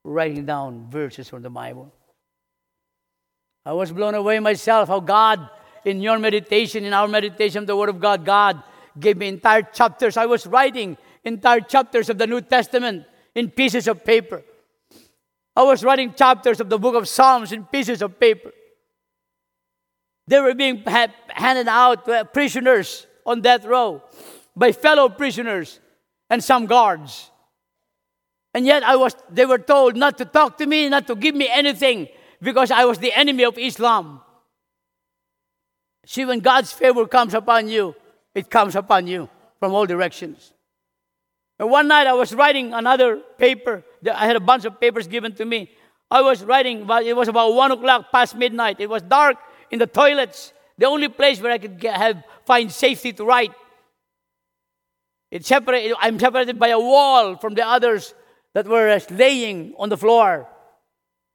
[0.02, 1.92] writing down verses from the Bible.
[3.66, 5.48] I was blown away myself how God,
[5.84, 8.62] in your meditation, in our meditation of the Word of God, God
[8.98, 10.16] gave me entire chapters.
[10.16, 13.04] I was writing entire chapters of the New Testament
[13.34, 14.42] in pieces of paper.
[15.54, 18.52] I was writing chapters of the book of Psalms in pieces of paper.
[20.30, 24.00] They were being handed out to prisoners on death row
[24.54, 25.80] by fellow prisoners
[26.30, 27.30] and some guards.
[28.54, 31.34] And yet I was, they were told not to talk to me, not to give
[31.34, 32.06] me anything,
[32.40, 34.20] because I was the enemy of Islam.
[36.06, 37.96] See, when God's favor comes upon you,
[38.32, 39.28] it comes upon you
[39.58, 40.52] from all directions.
[41.58, 43.82] And one night I was writing another paper.
[44.06, 45.72] I had a bunch of papers given to me.
[46.08, 48.76] I was writing, but it was about one o'clock past midnight.
[48.78, 49.36] It was dark
[49.70, 53.52] in the toilets, the only place where I could get, have find safety to write.
[55.30, 58.14] It's separated, I'm separated by a wall from the others
[58.54, 60.48] that were uh, laying on the floor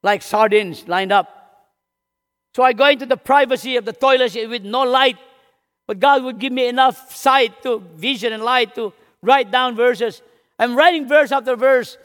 [0.04, 1.28] like sardines lined up.
[2.56, 5.18] So I go into the privacy of the toilet with no light,
[5.88, 10.22] but God would give me enough sight to vision and light to write down verses.
[10.60, 11.98] I'm writing verse after verse,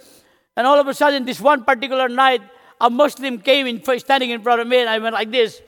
[0.56, 2.42] and all of a sudden, this one particular night,
[2.80, 5.62] a Muslim came in, standing in front of me, and I went like this.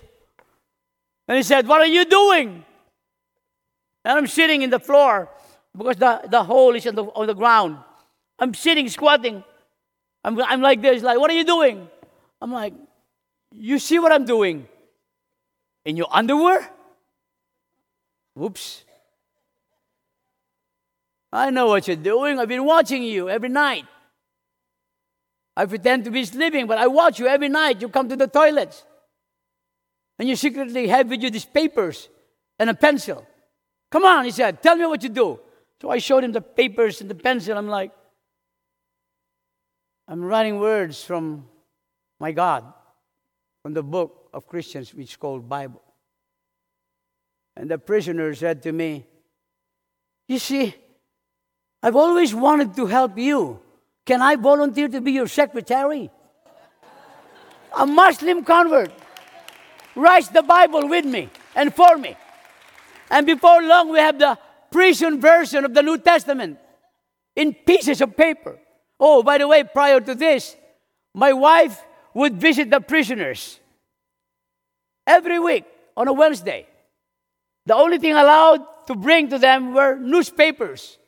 [1.32, 2.62] And he said, What are you doing?
[4.04, 5.30] And I'm sitting in the floor
[5.74, 7.78] because the, the hole is on the, on the ground.
[8.38, 9.42] I'm sitting, squatting.
[10.22, 11.88] I'm, I'm like this, like, What are you doing?
[12.42, 12.74] I'm like,
[13.50, 14.68] You see what I'm doing?
[15.86, 16.68] In your underwear?
[18.34, 18.84] Whoops.
[21.32, 22.38] I know what you're doing.
[22.38, 23.86] I've been watching you every night.
[25.56, 27.80] I pretend to be sleeping, but I watch you every night.
[27.80, 28.84] You come to the toilets
[30.18, 32.08] and you secretly have with you these papers
[32.58, 33.26] and a pencil.
[33.90, 35.40] Come on, he said, tell me what you do.
[35.80, 37.58] So I showed him the papers and the pencil.
[37.58, 37.90] I'm like,
[40.06, 41.46] I'm writing words from
[42.20, 42.64] my God,
[43.62, 45.82] from the book of Christians, which is called Bible.
[47.56, 49.06] And the prisoner said to me,
[50.28, 50.74] You see,
[51.82, 53.60] I've always wanted to help you.
[54.06, 56.10] Can I volunteer to be your secretary?
[57.76, 58.92] A Muslim convert
[59.94, 62.16] writes the Bible with me and for me.
[63.10, 64.38] And before long, we have the
[64.70, 66.58] prison version of the New Testament
[67.36, 68.58] in pieces of paper.
[68.98, 70.56] Oh, by the way, prior to this,
[71.14, 71.82] my wife
[72.14, 73.60] would visit the prisoners
[75.06, 75.64] every week
[75.96, 76.66] on a Wednesday.
[77.66, 80.98] The only thing allowed to bring to them were newspapers.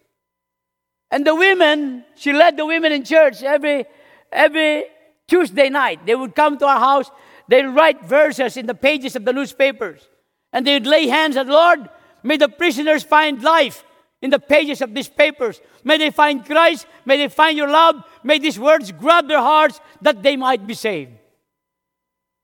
[1.10, 3.86] And the women, she led the women in church every,
[4.32, 4.84] every
[5.28, 6.04] Tuesday night.
[6.06, 7.10] They would come to our house
[7.48, 10.08] they'd write verses in the pages of the newspapers.
[10.52, 11.88] And they'd lay hands on, Lord,
[12.22, 13.84] may the prisoners find life
[14.22, 15.60] in the pages of these papers.
[15.82, 16.86] May they find Christ.
[17.04, 17.96] May they find your love.
[18.22, 21.12] May these words grab their hearts that they might be saved.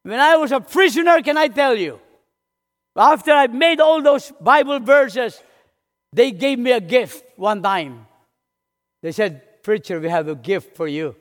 [0.03, 2.01] When I was a prisoner, can I tell you,
[2.97, 5.41] after I made all those Bible verses,
[6.13, 8.07] They gave me a gift one time.
[9.03, 11.15] They said, Preacher, we have a gift for you.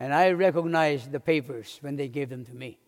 [0.00, 2.78] And I recognized the papers when they gave them to me.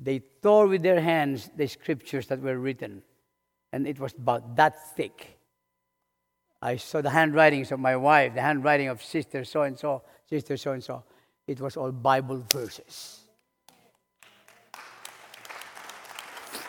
[0.00, 3.02] They tore with their hands the scriptures that were written,
[3.72, 5.38] and it was about that thick.
[6.62, 10.56] I saw the handwritings of my wife, the handwriting of sister so and so, sister
[10.56, 11.02] so and so.
[11.46, 13.18] It was all Bible verses.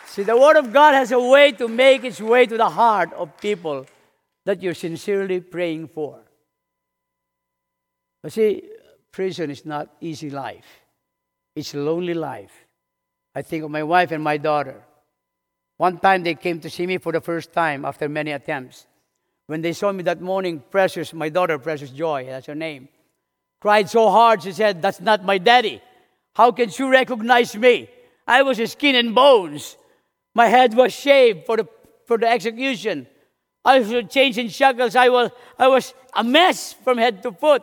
[0.06, 3.12] See, the Word of God has a way to make its way to the heart
[3.14, 3.86] of people
[4.44, 6.20] that you're sincerely praying for.
[8.22, 8.62] But see,
[9.14, 10.66] prison is not easy life.
[11.54, 12.66] It's lonely life.
[13.32, 14.82] I think of my wife and my daughter.
[15.76, 18.86] One time they came to see me for the first time after many attempts.
[19.46, 22.88] When they saw me that morning, Precious, my daughter, Precious Joy, that's her name,
[23.60, 25.80] cried so hard, she said, That's not my daddy.
[26.34, 27.88] How can she recognize me?
[28.26, 29.76] I was skin and bones.
[30.34, 31.68] My head was shaved for the,
[32.06, 33.06] for the execution.
[33.64, 34.96] I was changed in shackles.
[34.96, 37.62] I was, I was a mess from head to foot.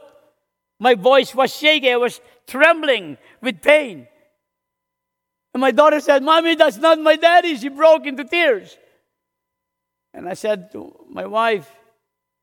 [0.82, 1.92] My voice was shaky.
[1.92, 4.08] I was trembling with pain.
[5.54, 7.56] And my daughter said, Mommy, that's not my daddy.
[7.56, 8.80] She broke into tears.
[10.12, 11.70] And I said to my wife,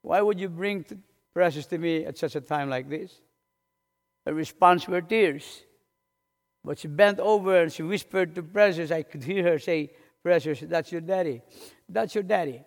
[0.02, 0.84] Why would you bring
[1.34, 3.10] Precious to me at such a time like this?
[4.24, 5.64] Her response were tears.
[6.62, 8.92] But she bent over and she whispered to Precious.
[8.92, 9.90] I could hear her say,
[10.22, 11.42] Precious, that's your daddy.
[11.88, 12.62] That's your daddy.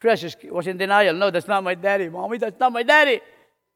[0.00, 1.14] Precious was in denial.
[1.14, 2.10] No, that's not my daddy.
[2.10, 3.22] Mommy, that's not my daddy.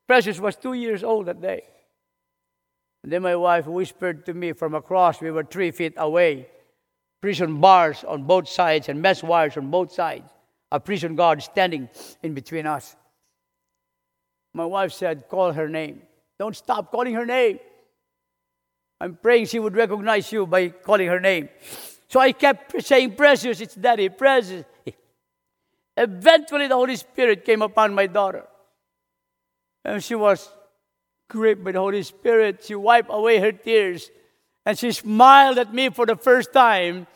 [0.06, 1.64] Precious was two years old that day.
[3.02, 6.48] And then my wife whispered to me from across, we were three feet away.
[7.20, 10.28] Prison bars on both sides and mess wires on both sides.
[10.70, 11.88] A prison guard standing
[12.22, 12.96] in between us.
[14.54, 16.02] My wife said, Call her name.
[16.38, 17.58] Don't stop calling her name.
[19.00, 21.48] I'm praying she would recognize you by calling her name.
[22.08, 24.64] So I kept saying, Precious, it's daddy, precious.
[25.96, 28.44] Eventually, the Holy Spirit came upon my daughter.
[29.84, 30.48] And she was
[31.28, 32.64] gripped by the Holy Spirit.
[32.64, 34.10] She wiped away her tears.
[34.64, 37.06] And she smiled at me for the first time.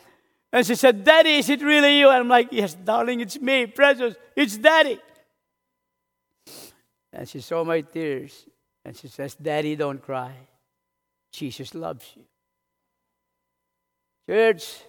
[0.51, 2.09] And she said, Daddy, is it really you?
[2.09, 4.15] And I'm like, Yes, darling, it's me, precious.
[4.35, 4.99] It's Daddy.
[7.13, 8.45] And she saw my tears.
[8.83, 10.33] And she says, Daddy, don't cry.
[11.31, 12.23] Jesus loves you.
[14.29, 14.81] Church,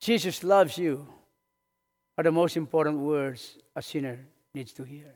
[0.00, 1.06] Jesus loves you
[2.18, 4.18] are the most important words a sinner
[4.54, 5.14] needs to hear.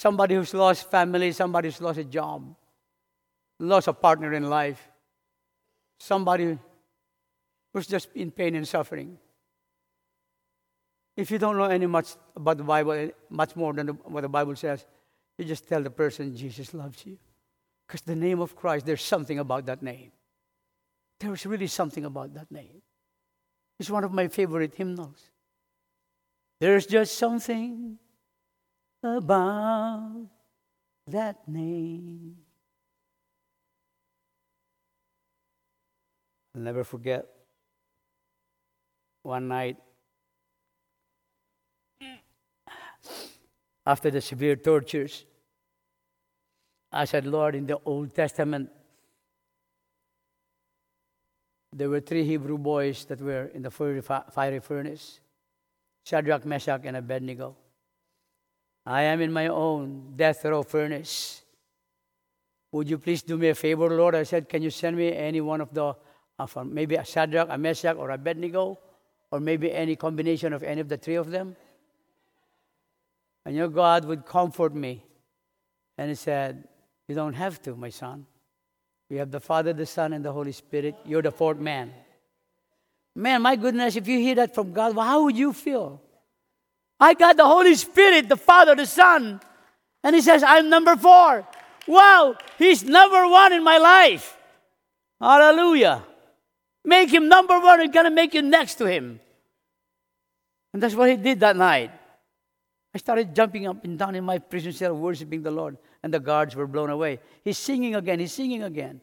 [0.00, 2.56] Somebody who's lost family, somebody who's lost a job,
[3.58, 4.88] lost a partner in life,
[5.98, 6.58] somebody
[7.70, 9.18] who's just in pain and suffering.
[11.14, 14.30] If you don't know any much about the Bible, eh, much more than what the
[14.30, 14.86] Bible says,
[15.36, 17.18] you just tell the person Jesus loves you.
[17.86, 20.12] Because the name of Christ, there's something about that name.
[21.18, 22.80] There's really something about that name.
[23.78, 25.30] It's one of my favorite hymnals.
[26.58, 27.98] There's just something
[29.02, 30.26] about
[31.06, 32.36] that name.
[36.54, 37.26] I'll never forget
[39.22, 39.76] one night
[43.86, 45.24] after the severe tortures.
[46.92, 48.68] I said, Lord, in the Old Testament,
[51.72, 55.20] there were three Hebrew boys that were in the fiery furnace
[56.04, 57.56] Shadrach, Meshach, and Abednego.
[58.86, 61.42] I am in my own death row furnace.
[62.72, 64.14] Would you please do me a favor, Lord?
[64.14, 65.94] I said, Can you send me any one of the,
[66.38, 68.78] uh, maybe a Shadrach, a Meshach, or Abednego,
[69.30, 71.56] or maybe any combination of any of the three of them?
[73.44, 75.04] And your God would comfort me.
[75.98, 76.68] And he said,
[77.08, 78.26] You don't have to, my son.
[79.08, 80.94] We have the Father, the Son, and the Holy Spirit.
[81.04, 81.92] You're the fourth man.
[83.16, 86.00] Man, my goodness, if you hear that from God, how would you feel?
[87.00, 89.40] I got the Holy Spirit, the Father, the Son.
[90.04, 91.46] And He says, I'm number four.
[91.86, 94.36] Wow, He's number one in my life.
[95.20, 96.04] Hallelujah.
[96.84, 99.20] Make Him number one, and gonna make you next to Him.
[100.72, 101.90] And that's what He did that night.
[102.94, 106.20] I started jumping up and down in my prison cell, worshiping the Lord, and the
[106.20, 107.20] guards were blown away.
[107.44, 109.00] He's singing again, he's singing again.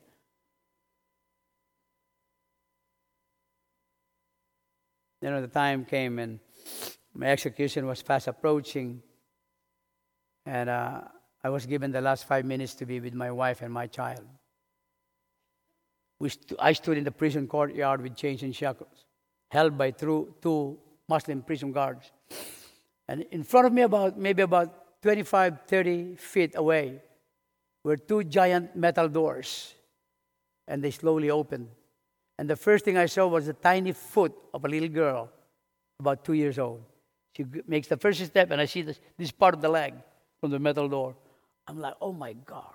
[5.21, 6.39] You know, the time came and
[7.17, 9.01] my execution was fast approaching.
[10.45, 11.01] And uh,
[11.43, 14.23] I was given the last five minutes to be with my wife and my child.
[16.21, 19.05] St- I stood in the prison courtyard with chains and shackles,
[19.49, 20.77] held by two, two
[21.09, 22.11] Muslim prison guards.
[23.07, 27.01] And in front of me, about maybe about 25, 30 feet away,
[27.83, 29.73] were two giant metal doors.
[30.67, 31.69] And they slowly opened.
[32.37, 35.31] And the first thing I saw was the tiny foot of a little girl
[35.99, 36.83] about two years old.
[37.37, 39.93] She makes the first step, and I see this, this part of the leg
[40.41, 41.15] from the metal door.
[41.67, 42.73] I'm like, oh my God.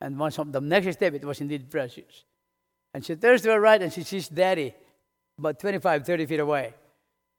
[0.00, 2.24] And once on the next step, it was indeed precious.
[2.94, 4.74] And she turns to her right and she sees daddy
[5.36, 6.72] about 25, 30 feet away.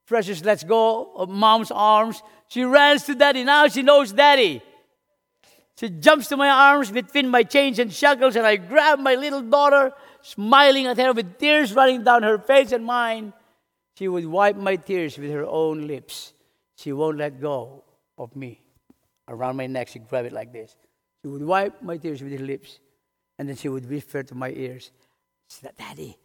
[0.05, 2.21] Precious lets go of mom's arms.
[2.49, 3.45] She runs to daddy.
[3.45, 4.61] Now she knows daddy.
[5.79, 9.41] She jumps to my arms between my chains and shackles, and I grab my little
[9.41, 13.31] daughter, smiling at her with tears running down her face and mine.
[13.99, 16.31] She would wipe my tears with her own lips.
[16.77, 17.83] She won't let go
[18.17, 18.61] of me.
[19.27, 20.77] Around my neck, she grab it like this.
[21.21, 22.79] She would wipe my tears with her lips,
[23.37, 24.91] and then she would whisper to my ears,
[25.77, 26.17] Daddy,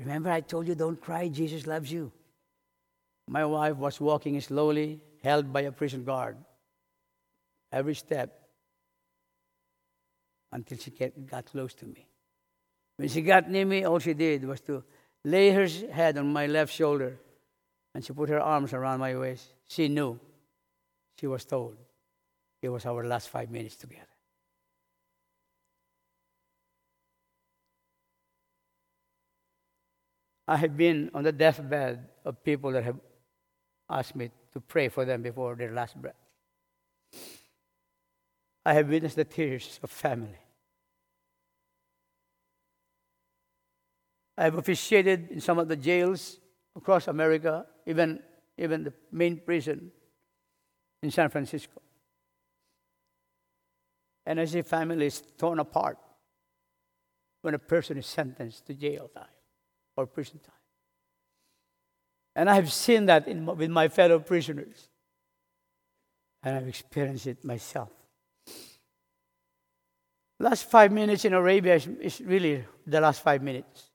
[0.00, 2.10] remember I told you don't cry, Jesus loves you.
[3.28, 6.36] My wife was walking slowly, held by a prison guard.
[7.70, 8.40] Every step
[10.50, 12.08] until she got close to me.
[12.96, 14.82] When she got near me, all she did was to
[15.24, 17.18] lay her head on my left shoulder
[17.94, 19.52] and she put her arms around my waist.
[19.68, 20.18] She knew.
[21.18, 21.76] She was told.
[22.62, 24.06] It was our last five minutes together.
[30.48, 32.98] I have been on the deathbed of people that have
[33.88, 36.16] asked me to pray for them before their last breath.
[38.66, 40.38] I have witnessed the tears of family.
[44.40, 46.38] I have officiated in some of the jails
[46.74, 48.20] across America, even,
[48.56, 49.92] even the main prison
[51.02, 51.82] in San Francisco.
[54.24, 55.98] And I see families torn apart
[57.42, 59.26] when a person is sentenced to jail time
[59.94, 60.54] or prison time.
[62.34, 64.88] And I have seen that in, with my fellow prisoners.
[66.42, 67.90] And I've experienced it myself.
[70.38, 73.89] Last five minutes in Arabia is, is really the last five minutes.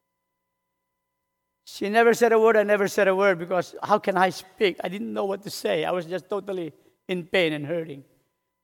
[1.65, 4.77] She never said a word, I never said a word because how can I speak?
[4.83, 5.83] I didn't know what to say.
[5.83, 6.71] I was just totally
[7.07, 8.03] in pain and hurting.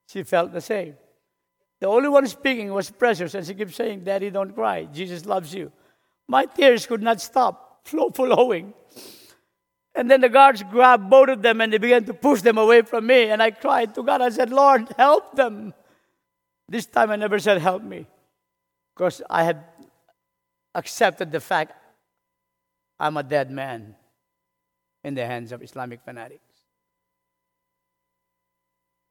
[0.08, 0.96] She felt the same.
[1.80, 4.86] The only one speaking was Precious, and she kept saying, Daddy, don't cry.
[4.86, 5.72] Jesus loves you.
[6.28, 8.76] My tears could not stop flowing.
[9.96, 12.84] And then the guards grabbed both of them and they began to push them away
[12.84, 13.24] from me.
[13.26, 14.22] And I cried to God.
[14.22, 15.74] I said, Lord, help them.
[16.70, 18.08] This time I never said, help me.
[18.96, 19.66] Because I had
[20.74, 21.74] accepted the fact
[23.02, 23.96] I'm a dead man
[25.04, 26.54] in the hands of Islamic fanatics.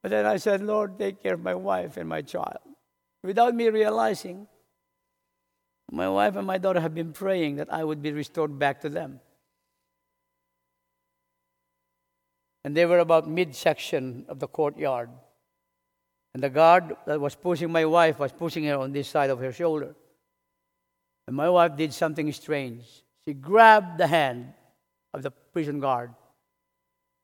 [0.01, 2.63] But then I said, Lord, take care of my wife and my child.
[3.25, 4.47] Without me realizing,
[5.91, 8.89] my wife and my daughter have been praying that I would be restored back to
[8.89, 9.19] them.
[12.63, 15.11] And they were about midsection of the courtyard.
[16.33, 19.41] And the guard that was pushing my wife was pushing her on this side of
[19.41, 19.97] her shoulder.
[21.27, 22.85] And my wife did something strange.
[23.25, 24.53] She grabbed the hand
[25.13, 26.15] of the prison guard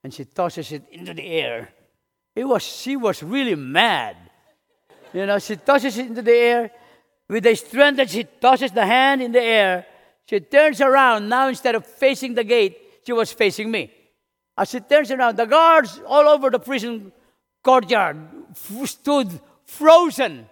[0.04, 1.70] and she tosses it into the air.
[2.34, 4.16] It was, she was really mad.
[5.12, 6.70] You know, she tosses it into the air
[7.28, 9.86] with the strength that she tosses the hand in the air,
[10.28, 11.28] she turns around.
[11.28, 13.90] Now, instead of facing the gate, she was facing me.
[14.56, 17.12] As she turns around, the guards all over the prison
[17.62, 18.16] courtyard
[18.84, 20.46] stood frozen.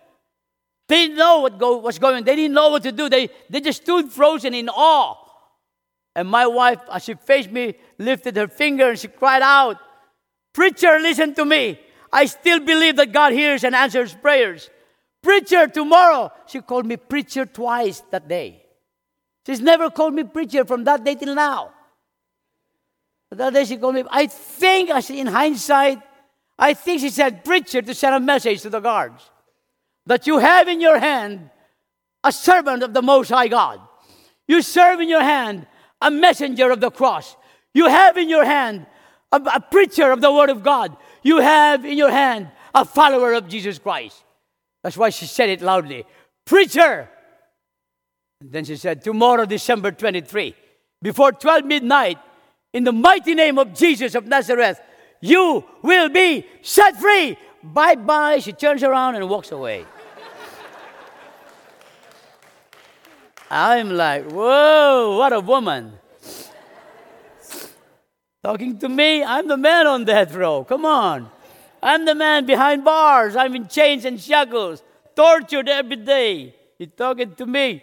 [0.89, 2.25] They didn't know what go, was going.
[2.25, 3.09] They didn't know what to do.
[3.09, 5.17] They, they just stood frozen in awe.
[6.17, 9.79] And my wife, as she faced me, lifted her finger and she cried out,
[10.53, 11.81] Preacher, listen to me.
[12.13, 14.71] I still believe that God hears and answers prayers.
[15.21, 16.31] Preacher, tomorrow.
[16.47, 18.63] She called me preacher twice that day.
[19.47, 21.73] She's never called me preacher from that day till now.
[23.29, 26.01] But that day she called me, I think, in hindsight,
[26.57, 29.29] I think she said, preacher, to send a message to the guards
[30.07, 31.51] that you have in your hand
[32.23, 33.81] a servant of the Most High God.
[34.47, 35.67] You serve in your hand
[36.05, 37.37] a messenger of the cross.
[37.73, 38.87] You have in your hand
[39.33, 40.97] a, a preacher of the Word of God.
[41.23, 44.23] You have in your hand a follower of Jesus Christ.
[44.83, 46.05] That's why she said it loudly
[46.45, 47.09] Preacher!
[48.41, 50.55] And then she said, Tomorrow, December 23,
[51.01, 52.19] before 12 midnight,
[52.75, 54.81] in the mighty name of Jesus of Nazareth,
[55.23, 57.39] you will be set free.
[57.63, 58.41] Bye bye.
[58.41, 59.87] She turns around and walks away.
[63.51, 65.93] I'm like, whoa, what a woman.
[68.43, 70.65] Talking to me, I'm the man on death row.
[70.65, 71.31] Come on.
[71.83, 73.37] I'm the man behind bars.
[73.37, 74.83] I'm in chains and shackles,
[75.15, 76.55] tortured every day.
[76.79, 77.83] He's talking to me.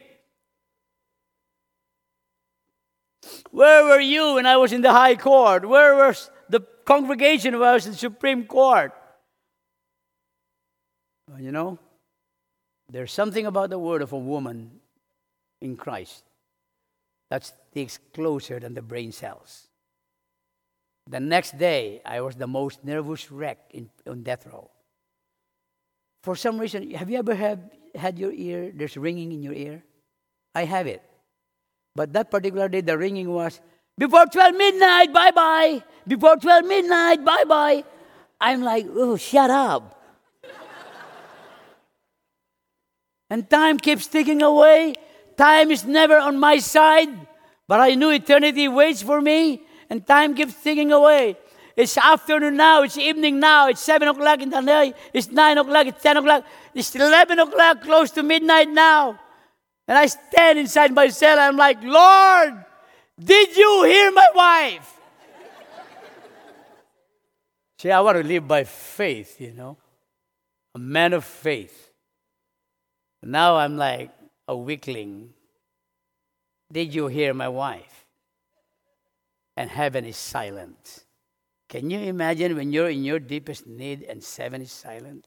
[3.52, 5.68] Where were you when I was in the high court?
[5.68, 8.92] Where was the congregation when I was in the Supreme Court?
[11.40, 11.80] You know,
[12.90, 14.81] there's something about the word of a woman
[15.62, 16.24] in Christ
[17.32, 19.68] that sticks closer than the brain cells.
[21.10, 24.70] The next day, I was the most nervous wreck in, on death row.
[26.24, 29.84] For some reason, have you ever had, had your ear, there's ringing in your ear?
[30.54, 31.02] I have it.
[31.96, 33.60] But that particular day, the ringing was,
[33.98, 35.84] before 12 midnight, bye bye.
[36.08, 37.84] Before 12 midnight, bye bye.
[38.40, 40.02] I'm like, oh, shut up.
[43.30, 44.96] and time keeps ticking away.
[45.42, 47.10] Time is never on my side,
[47.68, 51.36] but I knew eternity waits for me, and time keeps ticking away.
[51.76, 55.88] It's afternoon now, it's evening now, it's 7 o'clock in the night, it's 9 o'clock,
[55.88, 59.20] it's 10 o'clock, it's 11 o'clock, close to midnight now.
[59.88, 62.64] And I stand inside my cell, I'm like, Lord,
[63.20, 65.00] did you hear my wife?
[67.80, 69.76] See, I want to live by faith, you know,
[70.76, 71.92] a man of faith.
[73.24, 74.12] Now I'm like
[74.48, 75.34] a weakling.
[76.72, 78.06] Did you hear my wife?
[79.58, 81.06] And heaven is silent.
[81.68, 85.26] Can you imagine when you're in your deepest need and seven is silent?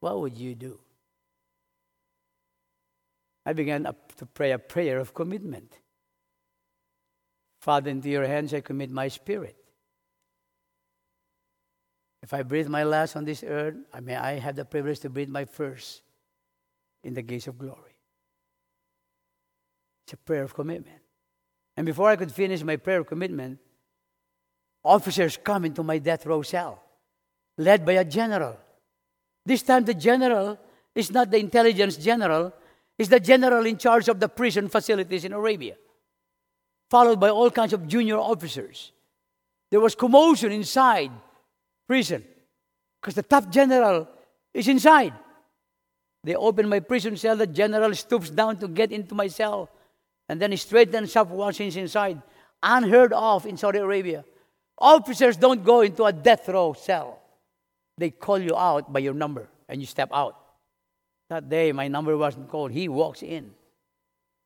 [0.00, 0.78] What would you do?
[3.46, 5.78] I began to pray a prayer of commitment.
[7.60, 9.56] Father, into your hands I commit my spirit.
[12.22, 15.28] If I breathe my last on this earth, may I have the privilege to breathe
[15.28, 16.02] my first
[17.02, 17.93] in the gates of glory.
[20.04, 21.00] It's a prayer of commitment.
[21.76, 23.58] And before I could finish my prayer of commitment,
[24.84, 26.82] officers come into my death row cell,
[27.58, 28.58] led by a general.
[29.46, 30.58] This time, the general
[30.94, 32.52] is not the intelligence general,
[32.98, 35.76] it's the general in charge of the prison facilities in Arabia,
[36.90, 38.92] followed by all kinds of junior officers.
[39.70, 41.10] There was commotion inside
[41.88, 42.24] prison
[43.00, 44.08] because the top general
[44.52, 45.12] is inside.
[46.22, 49.68] They open my prison cell, the general stoops down to get into my cell,
[50.28, 52.20] and then he straightens up once he's inside.
[52.62, 54.24] Unheard of in Saudi Arabia.
[54.78, 57.20] Officers don't go into a death row cell.
[57.96, 60.36] They call you out by your number and you step out.
[61.30, 62.72] That day, my number wasn't called.
[62.72, 63.52] He walks in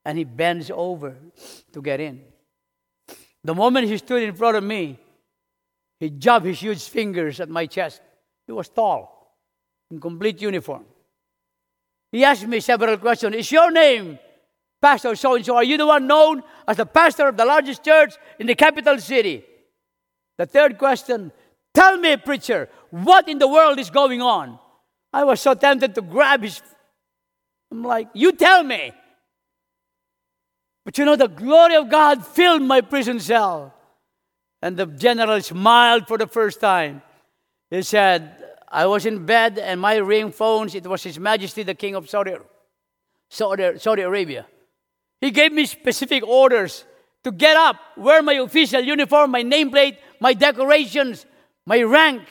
[0.04, 1.16] and he bends over
[1.72, 2.22] to get in.
[3.44, 4.98] The moment he stood in front of me,
[6.00, 8.00] he jabbed his huge fingers at my chest.
[8.46, 9.36] He was tall,
[9.90, 10.84] in complete uniform.
[12.10, 13.36] He asked me several questions.
[13.36, 14.18] Is your name
[14.80, 15.56] Pastor so and so?
[15.56, 18.98] Are you the one known as the pastor of the largest church in the capital
[18.98, 19.44] city?
[20.36, 21.32] The third question
[21.74, 24.58] Tell me, preacher, what in the world is going on?
[25.12, 26.60] I was so tempted to grab his.
[27.70, 28.92] I'm like, You tell me.
[30.84, 33.74] But you know, the glory of God filled my prison cell.
[34.62, 37.02] And the general smiled for the first time.
[37.70, 38.34] He said,
[38.70, 42.08] I was in bed and my ring phones, it was His Majesty the King of
[42.08, 42.34] Saudi,
[43.28, 44.46] Saudi, Saudi Arabia.
[45.20, 46.84] He gave me specific orders
[47.24, 51.26] to get up, wear my official uniform, my nameplate, my decorations,
[51.66, 52.22] my rank,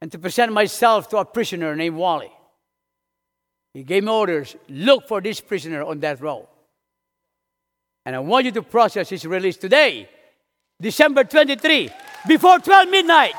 [0.00, 2.30] and to present myself to a prisoner named Wally.
[3.72, 6.48] He gave me orders look for this prisoner on that row.
[8.04, 10.08] And I want you to process his release today,
[10.80, 11.90] December 23,
[12.28, 13.34] before 12 midnight.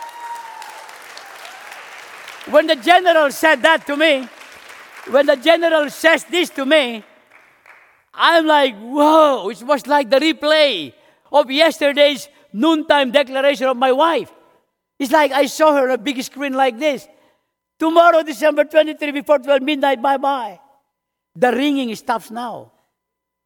[2.50, 4.28] When the general said that to me,
[5.10, 7.04] when the general says this to me,
[8.18, 10.94] I'm like, whoa, it was like the replay
[11.32, 14.32] of yesterday's noontime declaration of my wife.
[14.98, 17.08] It's like I saw her on a big screen like this.
[17.78, 20.60] Tomorrow, December 23, before 12 midnight, bye bye.
[21.36, 22.72] The ringing stops now.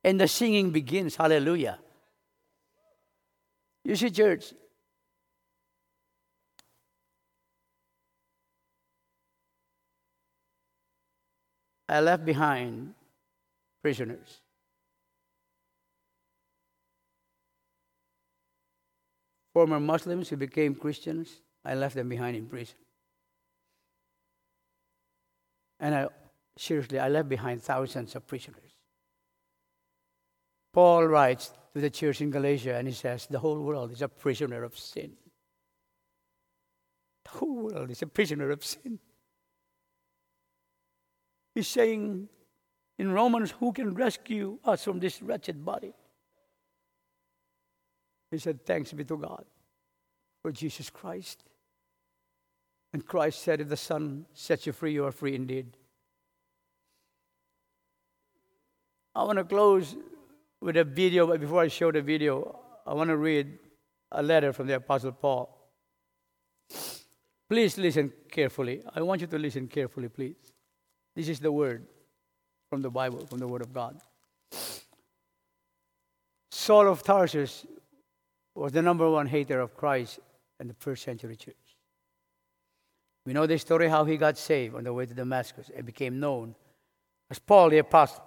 [0.03, 1.15] And the singing begins.
[1.15, 1.77] Hallelujah.
[3.83, 4.53] You see, church,
[11.89, 12.93] I left behind
[13.83, 14.40] prisoners.
[19.53, 22.75] Former Muslims who became Christians, I left them behind in prison.
[25.79, 26.07] And I,
[26.57, 28.71] seriously, I left behind thousands of prisoners.
[30.73, 34.07] Paul writes to the church in Galatia and he says, The whole world is a
[34.07, 35.13] prisoner of sin.
[37.25, 38.99] The whole world is a prisoner of sin.
[41.55, 42.29] He's saying
[42.97, 45.93] in Romans, Who can rescue us from this wretched body?
[48.31, 49.45] He said, Thanks be to God
[50.41, 51.43] for Jesus Christ.
[52.93, 55.77] And Christ said, If the Son sets you free, you are free indeed.
[59.13, 59.95] I want to close
[60.61, 63.59] with a video, but before I show the video, I want to read
[64.11, 65.57] a letter from the Apostle Paul.
[67.49, 68.81] Please listen carefully.
[68.95, 70.37] I want you to listen carefully, please.
[71.15, 71.85] This is the word
[72.69, 73.99] from the Bible, from the Word of God.
[76.49, 77.65] Saul of Tarsus
[78.55, 80.19] was the number one hater of Christ
[80.59, 81.55] in the first century church.
[83.25, 86.19] We know the story how he got saved on the way to Damascus and became
[86.19, 86.55] known
[87.29, 88.23] as Paul the Apostle.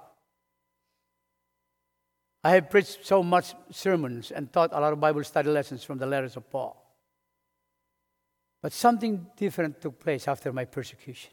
[2.43, 5.99] I have preached so much sermons and taught a lot of Bible study lessons from
[5.99, 6.81] the letters of Paul.
[8.63, 11.31] But something different took place after my persecution.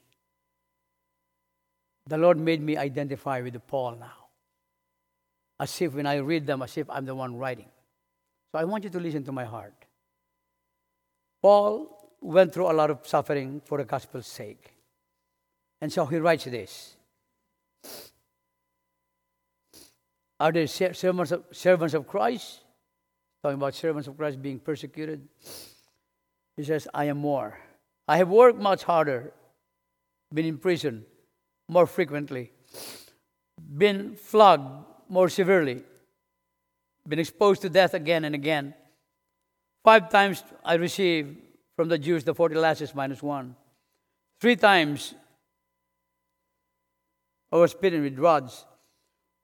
[2.08, 4.28] The Lord made me identify with Paul now.
[5.60, 7.70] As if when I read them, as if I'm the one writing.
[8.52, 9.74] So I want you to listen to my heart.
[11.42, 14.74] Paul went through a lot of suffering for the gospel's sake.
[15.80, 16.96] And so he writes this
[20.40, 22.62] Are there servants of, servants of Christ?
[23.42, 25.28] Talking about servants of Christ being persecuted.
[26.58, 27.60] He says, I am more.
[28.08, 29.34] I have worked much harder,
[30.32, 31.06] been in prison
[31.68, 32.52] more frequently,
[33.78, 35.84] been flogged more severely,
[37.08, 38.74] been exposed to death again and again.
[39.84, 41.38] Five times I received
[41.76, 43.56] from the Jews the 40 lashes minus one.
[44.40, 45.14] Three times
[47.52, 48.66] I was beaten with rods.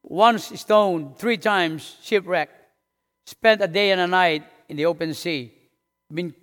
[0.03, 2.53] Once stoned, three times shipwrecked.
[3.25, 5.51] Spent a day and a night in the open sea.
[6.13, 6.33] Been,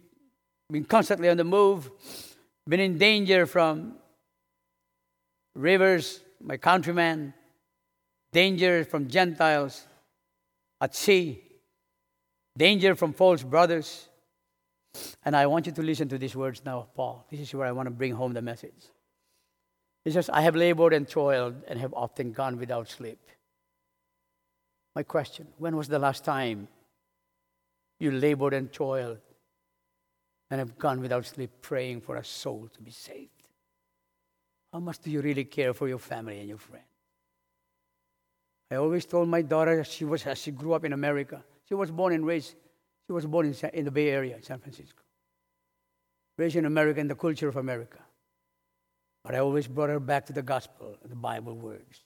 [0.70, 1.90] been constantly on the move.
[2.68, 3.94] Been in danger from
[5.54, 7.32] rivers, my countrymen.
[8.32, 9.86] Danger from Gentiles
[10.84, 11.40] at sea.
[12.56, 14.08] Danger from false brothers.
[15.24, 17.26] And I want you to listen to these words now of Paul.
[17.30, 18.82] This is where I want to bring home the message.
[20.04, 23.18] He says, I have labored and toiled and have often gone without sleep.
[24.94, 26.68] My question when was the last time
[27.98, 29.18] you labored and toiled
[30.50, 33.30] and have gone without sleep praying for a soul to be saved?
[34.72, 36.93] How much do you really care for your family and your friends?
[38.74, 41.44] I always told my daughter she was as she grew up in America.
[41.68, 42.56] She was born and raised.
[43.06, 45.00] She was born in, in the Bay Area, San Francisco.
[46.36, 47.98] Raised in America and the culture of America.
[49.22, 52.02] But I always brought her back to the gospel the Bible words.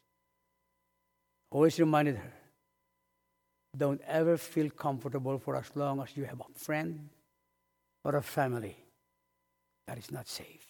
[1.51, 2.33] Always reminded her
[3.75, 7.09] don't ever feel comfortable for as long as you have a friend
[8.05, 8.77] or a family
[9.87, 10.66] that is not saved.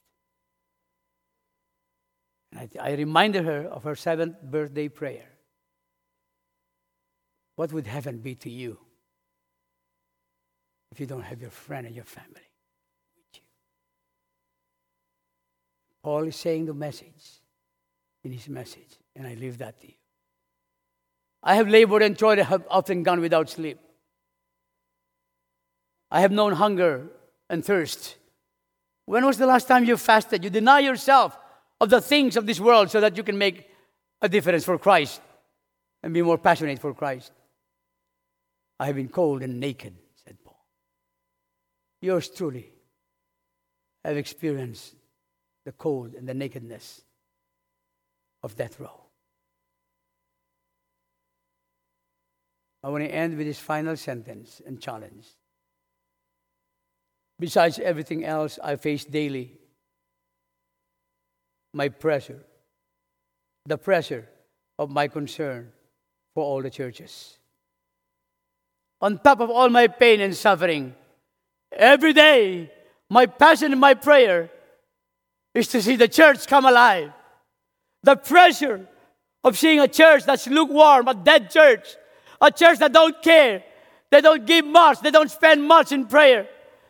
[2.53, 5.27] And I, I reminded her of her seventh birthday prayer.
[7.59, 8.79] What would heaven be to you
[10.93, 12.49] if you don't have your friend and your family
[13.17, 13.41] with you?
[16.05, 17.41] Paul is saying the message
[18.23, 19.95] in his message, and I leave that to you.
[21.43, 23.81] I have labored and toiled, have often gone without sleep.
[26.13, 27.09] I have known hunger
[27.51, 28.19] and thirst.
[29.07, 30.45] When was the last time you fasted?
[30.45, 31.37] You deny yourself
[31.81, 33.69] of the things of this world so that you can make
[34.23, 35.21] a difference for Christ
[36.05, 37.33] and be more passionate for Christ.
[38.79, 40.65] I have been cold and naked, said Paul.
[42.01, 42.73] Yours truly
[44.05, 44.95] have experienced
[45.65, 47.03] the cold and the nakedness
[48.43, 49.09] of death row.
[52.83, 55.27] I want to end with this final sentence and challenge.
[57.41, 59.59] Besides everything else I face daily,
[61.75, 62.45] my pressure,
[63.67, 64.29] the pressure
[64.79, 65.73] of my concern
[66.35, 67.38] for all the churches.
[69.01, 70.95] On top of all my pain and suffering,
[71.73, 72.71] every day,
[73.09, 74.51] my passion and my prayer
[75.55, 77.13] is to see the church come alive.
[78.03, 78.87] The pressure
[79.45, 81.97] of seeing a church that's lukewarm, a dead church,
[82.41, 83.65] a church that don't care.
[84.11, 85.01] They don't give much.
[85.01, 86.49] They don't spend much in prayer.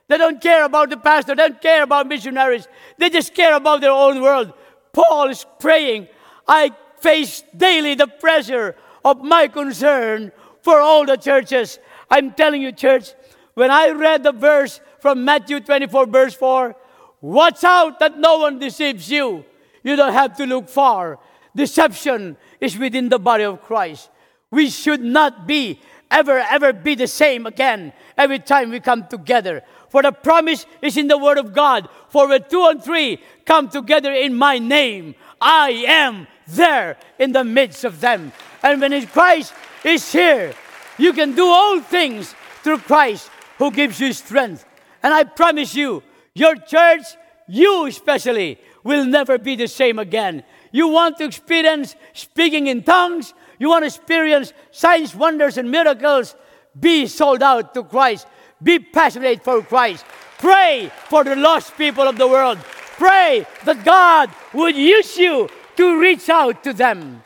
[0.08, 1.34] They don't care about the pastor.
[1.34, 2.66] They don't care about missionaries.
[2.96, 4.52] They just care about their own world.
[4.92, 6.08] Paul is praying,
[6.46, 8.74] I face daily the pressure
[9.04, 10.32] of my concern
[10.62, 11.78] for all the churches.
[12.10, 13.12] I'm telling you, church,
[13.54, 16.76] when I read the verse from Matthew 24, verse 4,
[17.20, 19.44] watch out that no one deceives you.
[19.82, 21.18] You don't have to look far.
[21.54, 24.10] Deception is within the body of Christ.
[24.50, 25.80] We should not be
[26.10, 29.62] ever, ever be the same again every time we come together.
[29.88, 31.88] For the promise is in the Word of God.
[32.08, 37.44] For when two and three come together in my name, I am there in the
[37.44, 38.32] midst of them.
[38.62, 39.52] And when Christ
[39.84, 40.54] is here,
[40.98, 44.64] you can do all things through Christ who gives you strength.
[45.02, 46.02] And I promise you,
[46.34, 47.04] your church,
[47.48, 50.44] you especially, will never be the same again.
[50.72, 56.36] You want to experience speaking in tongues, you want to experience signs, wonders, and miracles,
[56.78, 58.26] be sold out to Christ.
[58.62, 60.04] Be passionate for Christ.
[60.38, 62.58] Pray for the lost people of the world.
[62.98, 67.22] Pray that God would use you to reach out to them.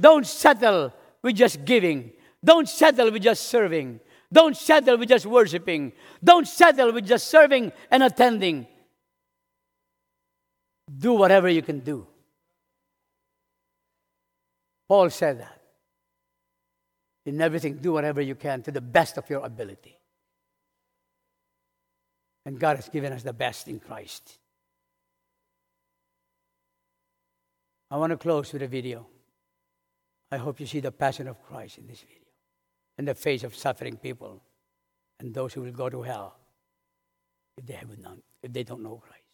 [0.00, 0.92] Don't settle
[1.22, 2.12] with just giving.
[2.46, 3.98] Don't settle with just serving.
[4.32, 5.92] Don't settle with just worshiping.
[6.22, 8.68] Don't settle with just serving and attending.
[10.96, 12.06] Do whatever you can do.
[14.88, 15.60] Paul said that.
[17.24, 19.98] In everything, do whatever you can to the best of your ability.
[22.44, 24.38] And God has given us the best in Christ.
[27.90, 29.04] I want to close with a video.
[30.30, 32.15] I hope you see the passion of Christ in this video
[32.98, 34.42] and the face of suffering people
[35.20, 36.36] and those who will go to hell
[37.56, 39.25] if they, have not, if they don't know Christ.